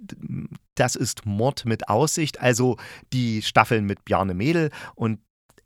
Das 0.74 0.96
ist 0.96 1.26
Mord 1.26 1.64
mit 1.64 1.88
Aussicht, 1.88 2.40
also 2.40 2.76
die 3.12 3.42
Staffeln 3.42 3.84
mit 3.84 4.04
Bjarne 4.04 4.34
Mädel 4.34 4.70
und 4.94 5.20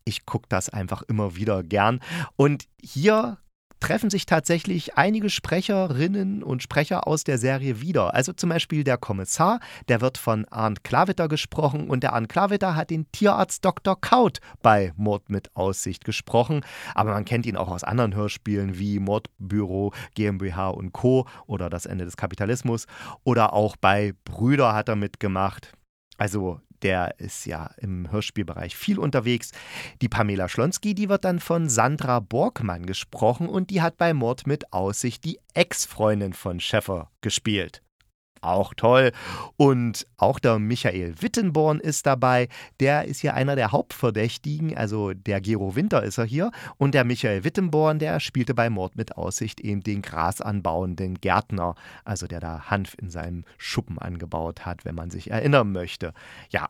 ich 0.04 0.26
gucke 0.26 0.47
das 0.49 0.68
einfach 0.68 1.02
immer 1.02 1.37
wieder 1.37 1.62
gern. 1.62 2.00
Und 2.37 2.64
hier 2.82 3.38
treffen 3.83 4.11
sich 4.11 4.27
tatsächlich 4.27 4.97
einige 4.97 5.29
Sprecherinnen 5.29 6.45
und 6.45 6.62
Sprecher 6.62 7.09
aus 7.09 7.25
der 7.25 7.37
Serie 7.37 7.81
wieder. 7.81 8.14
Also 8.14 8.33
zum 8.33 8.51
Beispiel 8.51 8.85
der 8.85 8.97
Kommissar, 8.97 9.59
der 9.88 10.01
wird 10.01 10.18
von 10.18 10.47
Arndt 10.51 10.85
Klavitter 10.85 11.27
gesprochen 11.27 11.90
und 11.90 12.05
der 12.05 12.12
Arndt 12.12 12.29
Klavitter 12.29 12.77
hat 12.77 12.90
den 12.90 13.11
Tierarzt 13.11 13.64
Dr. 13.64 14.01
Kaut 14.01 14.38
bei 14.62 14.92
Mord 14.95 15.31
mit 15.31 15.51
Aussicht 15.57 16.05
gesprochen. 16.05 16.64
Aber 16.95 17.11
man 17.11 17.25
kennt 17.25 17.45
ihn 17.45 17.57
auch 17.57 17.68
aus 17.68 17.83
anderen 17.83 18.14
Hörspielen 18.14 18.79
wie 18.79 19.01
Mordbüro, 19.01 19.92
GmbH 20.14 20.68
und 20.68 20.92
Co. 20.92 21.27
oder 21.49 21.68
Das 21.68 21.85
Ende 21.85 22.05
des 22.05 22.16
Kapitalismus. 22.16 22.87
Oder 23.25 23.53
auch 23.53 23.75
bei 23.75 24.14
Brüder 24.25 24.75
hat 24.75 24.88
er 24.88 24.97
mitgemacht. 24.97 25.73
Also 26.18 26.61
der 26.83 27.18
ist 27.18 27.47
ja 27.47 27.71
im 27.79 28.11
Hörspielbereich 28.11 28.77
viel 28.77 28.99
unterwegs. 28.99 29.53
Die 30.01 30.09
Pamela 30.09 30.49
Schlonski, 30.49 30.95
die 30.95 31.09
wird 31.09 31.25
dann 31.25 31.40
von 31.40 31.68
Sandra 31.68 32.21
Borgmann 32.21 32.87
gesprochen 32.87 33.49
und 33.49 33.71
die 33.71 33.83
hat 33.83 33.97
bei 33.97 34.14
Mord 34.14 34.47
mit 34.47 34.73
Aussicht 34.73 35.25
die 35.25 35.38
Ex-Freundin 35.55 36.33
von 36.33 36.61
Schäffer 36.61 37.11
gespielt 37.21 37.83
auch 38.42 38.74
toll. 38.74 39.12
Und 39.57 40.07
auch 40.16 40.38
der 40.38 40.59
Michael 40.59 41.14
Wittenborn 41.20 41.81
ist 41.81 42.07
dabei. 42.07 42.48
Der 42.81 43.07
ist 43.07 43.20
hier 43.20 43.35
einer 43.35 43.57
der 43.57 43.72
Hauptverdächtigen. 43.72 44.76
Also 44.76 45.12
der 45.14 45.40
Gero 45.40 45.74
Winter 45.76 46.02
ist 46.02 46.18
er 46.18 46.24
hier. 46.24 46.50
Und 46.76 46.94
der 46.94 47.05
Michael 47.05 47.44
Wittenborn, 47.44 47.98
der 47.98 48.20
spielte 48.20 48.55
bei 48.55 48.70
Mord 48.70 48.96
mit 48.96 49.16
Aussicht 49.16 49.61
eben 49.61 49.83
den 49.83 50.02
grasanbauenden 50.02 51.20
Gärtner. 51.20 51.74
Also 52.05 52.26
der 52.26 52.40
da 52.40 52.70
Hanf 52.70 52.96
in 53.00 53.11
seinem 53.11 53.44
Schuppen 53.59 53.98
angebaut 53.98 54.66
hat, 54.66 54.85
wenn 54.85 54.94
man 54.94 55.11
sich 55.11 55.31
erinnern 55.31 55.72
möchte. 55.72 56.12
Ja, 56.50 56.68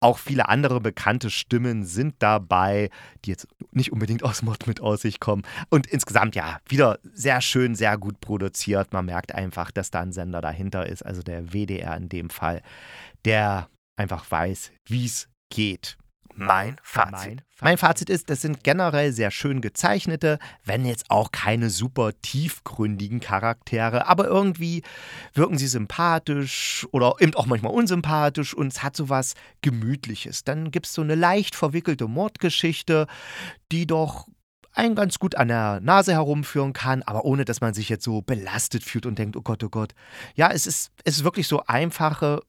auch 0.00 0.18
viele 0.18 0.48
andere 0.48 0.80
bekannte 0.80 1.30
Stimmen 1.30 1.84
sind 1.84 2.14
dabei, 2.20 2.90
die 3.24 3.30
jetzt 3.30 3.48
nicht 3.72 3.92
unbedingt 3.92 4.22
aus 4.22 4.42
Mod 4.42 4.66
mit 4.66 4.80
Aussicht 4.80 5.20
kommen. 5.20 5.42
Und 5.70 5.86
insgesamt 5.86 6.34
ja, 6.36 6.58
wieder 6.68 6.98
sehr 7.02 7.40
schön, 7.40 7.74
sehr 7.74 7.98
gut 7.98 8.20
produziert. 8.20 8.92
Man 8.92 9.06
merkt 9.06 9.34
einfach, 9.34 9.70
dass 9.70 9.90
da 9.90 10.00
ein 10.00 10.12
Sender 10.12 10.40
dahinter 10.40 10.86
ist, 10.86 11.04
also 11.04 11.22
der 11.22 11.52
WDR 11.52 11.96
in 11.96 12.08
dem 12.08 12.30
Fall, 12.30 12.62
der 13.24 13.68
einfach 13.96 14.30
weiß, 14.30 14.72
wie 14.86 15.06
es 15.06 15.28
geht 15.52 15.98
mein 16.34 16.76
Fazit. 16.82 17.42
Mein 17.60 17.78
Fazit 17.78 18.10
ist, 18.10 18.30
das 18.30 18.40
sind 18.40 18.62
generell 18.62 19.12
sehr 19.12 19.30
schön 19.30 19.60
gezeichnete, 19.60 20.38
wenn 20.64 20.84
jetzt 20.84 21.10
auch 21.10 21.32
keine 21.32 21.70
super 21.70 22.12
tiefgründigen 22.22 23.20
Charaktere, 23.20 24.06
aber 24.06 24.26
irgendwie 24.26 24.82
wirken 25.34 25.58
sie 25.58 25.66
sympathisch 25.66 26.86
oder 26.92 27.14
eben 27.18 27.34
auch 27.34 27.46
manchmal 27.46 27.72
unsympathisch 27.72 28.54
und 28.54 28.68
es 28.68 28.82
hat 28.82 28.94
so 28.96 29.08
was 29.08 29.34
Gemütliches. 29.62 30.44
Dann 30.44 30.70
gibt 30.70 30.86
es 30.86 30.94
so 30.94 31.02
eine 31.02 31.16
leicht 31.16 31.56
verwickelte 31.56 32.06
Mordgeschichte, 32.06 33.06
die 33.72 33.86
doch 33.86 34.28
einen 34.72 34.94
ganz 34.94 35.18
gut 35.18 35.34
an 35.34 35.48
der 35.48 35.80
Nase 35.80 36.12
herumführen 36.12 36.72
kann, 36.72 37.02
aber 37.02 37.24
ohne 37.24 37.44
dass 37.44 37.60
man 37.60 37.74
sich 37.74 37.88
jetzt 37.88 38.04
so 38.04 38.22
belastet 38.22 38.84
fühlt 38.84 39.06
und 39.06 39.18
denkt, 39.18 39.36
oh 39.36 39.42
Gott, 39.42 39.64
oh 39.64 39.68
Gott. 39.68 39.94
Ja, 40.36 40.50
es 40.52 40.66
ist, 40.66 40.92
es 41.04 41.16
ist 41.18 41.24
wirklich 41.24 41.48
so 41.48 41.64
einfache, 41.66 42.40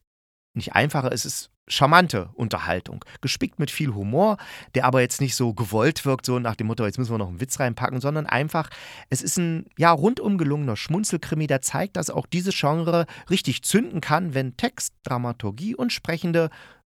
nicht 0.54 0.74
einfache, 0.74 1.08
es 1.08 1.26
ist 1.26 1.50
charmante 1.70 2.30
Unterhaltung. 2.34 3.06
Gespickt 3.22 3.60
mit 3.60 3.72
viel 3.72 3.94
Humor, 3.94 4.38
der 4.76 4.86
aber 4.86 5.02
jetzt 5.02 5.22
nicht 5.22 5.36
so 5.36 5.54
gewollt 5.54 6.06
wirkt, 6.06 6.26
so 6.26 6.40
nach 6.40 6.56
dem 6.56 6.68
Motto, 6.68 6.86
jetzt 6.86 6.98
müssen 6.98 7.14
wir 7.14 7.18
noch 7.18 7.30
einen 7.30 7.42
Witz 7.42 7.60
reinpacken, 7.60 8.02
sondern 8.02 8.26
einfach, 8.26 8.70
es 9.10 9.22
ist 9.22 9.38
ein 9.38 9.66
ja 9.78 9.92
rundum 9.92 10.38
gelungener 10.38 10.76
Schmunzelkrimi, 10.76 11.48
der 11.48 11.62
zeigt, 11.62 11.96
dass 11.96 12.10
auch 12.10 12.26
diese 12.26 12.52
Genre 12.52 13.06
richtig 13.30 13.64
zünden 13.64 14.02
kann, 14.02 14.34
wenn 14.34 14.58
Text, 14.58 14.94
Dramaturgie 15.04 15.76
und 15.76 15.94
Sprechende 15.94 16.50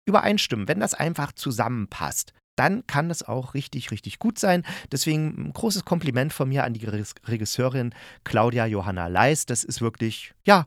übereinstimmen, 0.06 0.68
wenn 0.68 0.80
das 0.80 0.94
einfach 0.94 1.32
zusammenpasst. 1.32 2.32
Dann 2.56 2.86
kann 2.86 3.10
es 3.10 3.22
auch 3.22 3.54
richtig, 3.54 3.90
richtig 3.90 4.18
gut 4.18 4.38
sein. 4.38 4.64
Deswegen 4.90 5.46
ein 5.46 5.52
großes 5.52 5.84
Kompliment 5.84 6.32
von 6.32 6.48
mir 6.48 6.64
an 6.64 6.74
die 6.74 6.84
Regisseurin 6.84 7.94
Claudia 8.24 8.66
Johanna 8.66 9.06
Leis. 9.06 9.46
Das 9.46 9.64
ist 9.64 9.80
wirklich, 9.80 10.34
ja, 10.44 10.66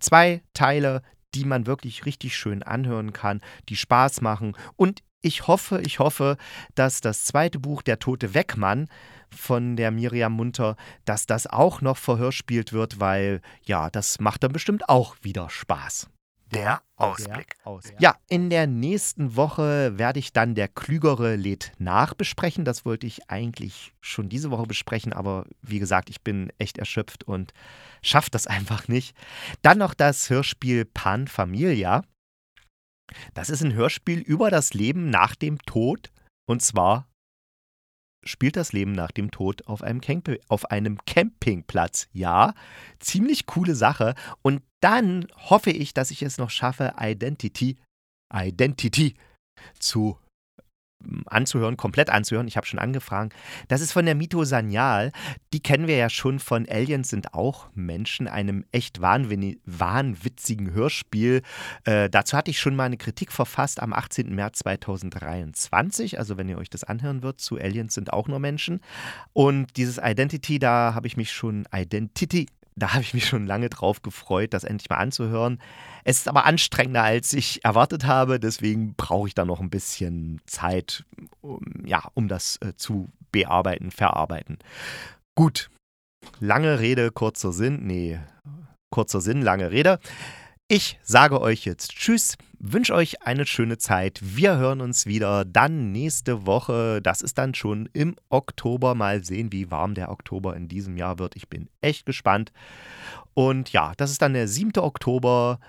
zwei 0.00 0.42
Teile, 0.52 1.02
die 1.36 1.44
man 1.44 1.66
wirklich 1.66 2.06
richtig 2.06 2.36
schön 2.36 2.62
anhören 2.62 3.12
kann, 3.12 3.42
die 3.68 3.76
Spaß 3.76 4.22
machen. 4.22 4.56
Und 4.76 5.02
ich 5.20 5.46
hoffe, 5.46 5.82
ich 5.84 5.98
hoffe, 5.98 6.36
dass 6.74 7.00
das 7.00 7.24
zweite 7.24 7.58
Buch 7.58 7.82
Der 7.82 7.98
tote 7.98 8.32
Wegmann 8.32 8.88
von 9.30 9.76
der 9.76 9.90
Miriam 9.90 10.32
Munter, 10.32 10.76
dass 11.04 11.26
das 11.26 11.46
auch 11.46 11.80
noch 11.80 11.96
verhörspielt 11.96 12.72
wird, 12.72 13.00
weil 13.00 13.40
ja, 13.62 13.90
das 13.90 14.20
macht 14.20 14.44
dann 14.44 14.52
bestimmt 14.52 14.88
auch 14.88 15.16
wieder 15.22 15.50
Spaß. 15.50 16.08
Der 16.52 16.80
Ausblick. 16.94 17.56
Ja, 18.00 18.16
in 18.28 18.50
der 18.50 18.66
nächsten 18.66 19.34
Woche 19.34 19.98
werde 19.98 20.20
ich 20.20 20.32
dann 20.32 20.54
der 20.54 20.68
Klügere 20.68 21.34
lädt 21.34 21.72
nach 21.78 22.14
besprechen. 22.14 22.64
Das 22.64 22.84
wollte 22.84 23.06
ich 23.06 23.28
eigentlich 23.28 23.92
schon 24.00 24.28
diese 24.28 24.50
Woche 24.50 24.66
besprechen, 24.66 25.12
aber 25.12 25.44
wie 25.60 25.80
gesagt, 25.80 26.08
ich 26.08 26.22
bin 26.22 26.52
echt 26.58 26.78
erschöpft 26.78 27.24
und 27.24 27.52
schafft 28.02 28.34
das 28.34 28.46
einfach 28.46 28.88
nicht. 28.88 29.16
Dann 29.62 29.78
noch 29.78 29.94
das 29.94 30.30
Hörspiel 30.30 30.84
Pan 30.84 31.26
Familia. 31.26 32.04
Das 33.34 33.50
ist 33.50 33.62
ein 33.62 33.74
Hörspiel 33.74 34.20
über 34.20 34.50
das 34.50 34.74
Leben 34.74 35.10
nach 35.10 35.34
dem 35.34 35.58
Tod 35.62 36.10
und 36.46 36.62
zwar 36.62 37.08
spielt 38.26 38.56
das 38.56 38.72
Leben 38.72 38.92
nach 38.92 39.10
dem 39.10 39.30
Tod 39.30 39.66
auf 39.66 39.82
einem, 39.82 40.00
Camp 40.00 40.30
auf 40.48 40.70
einem 40.70 40.98
Campingplatz. 41.06 42.08
Ja, 42.12 42.54
ziemlich 42.98 43.46
coole 43.46 43.74
Sache. 43.74 44.14
Und 44.42 44.62
dann 44.80 45.26
hoffe 45.36 45.70
ich, 45.70 45.94
dass 45.94 46.10
ich 46.10 46.22
es 46.22 46.38
noch 46.38 46.50
schaffe, 46.50 46.94
Identity, 47.00 47.76
Identity 48.32 49.14
zu 49.78 50.18
anzuhören, 51.26 51.76
komplett 51.76 52.10
anzuhören. 52.10 52.48
Ich 52.48 52.56
habe 52.56 52.66
schon 52.66 52.78
angefangen. 52.78 53.30
Das 53.68 53.80
ist 53.80 53.92
von 53.92 54.06
der 54.06 54.14
Mito 54.14 54.44
Sanyal. 54.44 55.12
Die 55.52 55.60
kennen 55.60 55.86
wir 55.86 55.96
ja 55.96 56.10
schon 56.10 56.38
von 56.38 56.66
Aliens 56.68 57.08
sind 57.08 57.34
auch 57.34 57.68
Menschen, 57.74 58.28
einem 58.28 58.64
echt 58.72 59.00
wahnwitzigen 59.00 60.72
Hörspiel. 60.72 61.42
Äh, 61.84 62.10
dazu 62.10 62.36
hatte 62.36 62.50
ich 62.50 62.58
schon 62.58 62.76
mal 62.76 62.84
eine 62.84 62.96
Kritik 62.96 63.32
verfasst 63.32 63.80
am 63.80 63.92
18. 63.92 64.34
März 64.34 64.60
2023. 64.60 66.18
Also 66.18 66.36
wenn 66.36 66.48
ihr 66.48 66.58
euch 66.58 66.70
das 66.70 66.84
anhören 66.84 67.22
wird, 67.22 67.40
zu 67.40 67.56
Aliens 67.56 67.94
sind 67.94 68.12
auch 68.12 68.28
nur 68.28 68.38
Menschen. 68.38 68.80
Und 69.32 69.76
dieses 69.76 69.98
Identity, 70.02 70.58
da 70.58 70.94
habe 70.94 71.06
ich 71.06 71.16
mich 71.16 71.32
schon 71.32 71.66
Identity 71.72 72.46
da 72.76 72.92
habe 72.92 73.02
ich 73.02 73.14
mich 73.14 73.26
schon 73.26 73.46
lange 73.46 73.70
drauf 73.70 74.02
gefreut, 74.02 74.52
das 74.52 74.64
endlich 74.64 74.90
mal 74.90 74.98
anzuhören. 74.98 75.60
Es 76.04 76.18
ist 76.18 76.28
aber 76.28 76.44
anstrengender, 76.44 77.02
als 77.02 77.32
ich 77.32 77.64
erwartet 77.64 78.04
habe. 78.04 78.38
Deswegen 78.38 78.94
brauche 78.94 79.28
ich 79.28 79.34
da 79.34 79.44
noch 79.44 79.60
ein 79.60 79.70
bisschen 79.70 80.40
Zeit, 80.46 81.04
um, 81.40 81.60
ja, 81.84 82.02
um 82.14 82.28
das 82.28 82.58
äh, 82.58 82.74
zu 82.76 83.08
bearbeiten, 83.32 83.90
verarbeiten. 83.90 84.58
Gut, 85.34 85.70
lange 86.38 86.78
Rede, 86.78 87.10
kurzer 87.10 87.52
Sinn. 87.52 87.86
Nee, 87.86 88.20
kurzer 88.90 89.22
Sinn, 89.22 89.40
lange 89.40 89.70
Rede. 89.70 89.98
Ich 90.68 90.98
sage 91.04 91.40
euch 91.40 91.64
jetzt 91.64 91.92
Tschüss, 91.92 92.36
wünsche 92.58 92.92
euch 92.92 93.22
eine 93.22 93.46
schöne 93.46 93.78
Zeit. 93.78 94.18
Wir 94.20 94.56
hören 94.56 94.80
uns 94.80 95.06
wieder 95.06 95.44
dann 95.44 95.92
nächste 95.92 96.44
Woche. 96.44 97.00
Das 97.00 97.22
ist 97.22 97.38
dann 97.38 97.54
schon 97.54 97.88
im 97.92 98.16
Oktober. 98.30 98.96
Mal 98.96 99.22
sehen, 99.22 99.52
wie 99.52 99.70
warm 99.70 99.94
der 99.94 100.10
Oktober 100.10 100.56
in 100.56 100.66
diesem 100.66 100.96
Jahr 100.96 101.20
wird. 101.20 101.36
Ich 101.36 101.48
bin 101.48 101.68
echt 101.82 102.04
gespannt. 102.04 102.50
Und 103.32 103.70
ja, 103.70 103.92
das 103.96 104.10
ist 104.10 104.22
dann 104.22 104.34
der 104.34 104.48
7. 104.48 104.72
Oktober. 104.78 105.60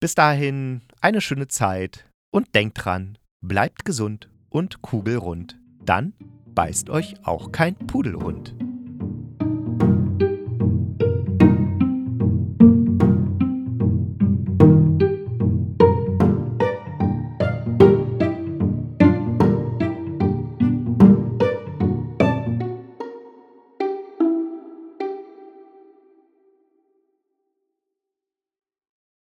Bis 0.00 0.16
dahin 0.16 0.80
eine 1.00 1.20
schöne 1.20 1.46
Zeit 1.46 2.06
und 2.32 2.52
denkt 2.52 2.84
dran, 2.84 3.18
bleibt 3.40 3.84
gesund 3.84 4.30
und 4.48 4.82
kugelrund. 4.82 5.60
Dann 5.84 6.12
beißt 6.46 6.90
euch 6.90 7.14
auch 7.22 7.52
kein 7.52 7.76
Pudelhund. 7.76 8.56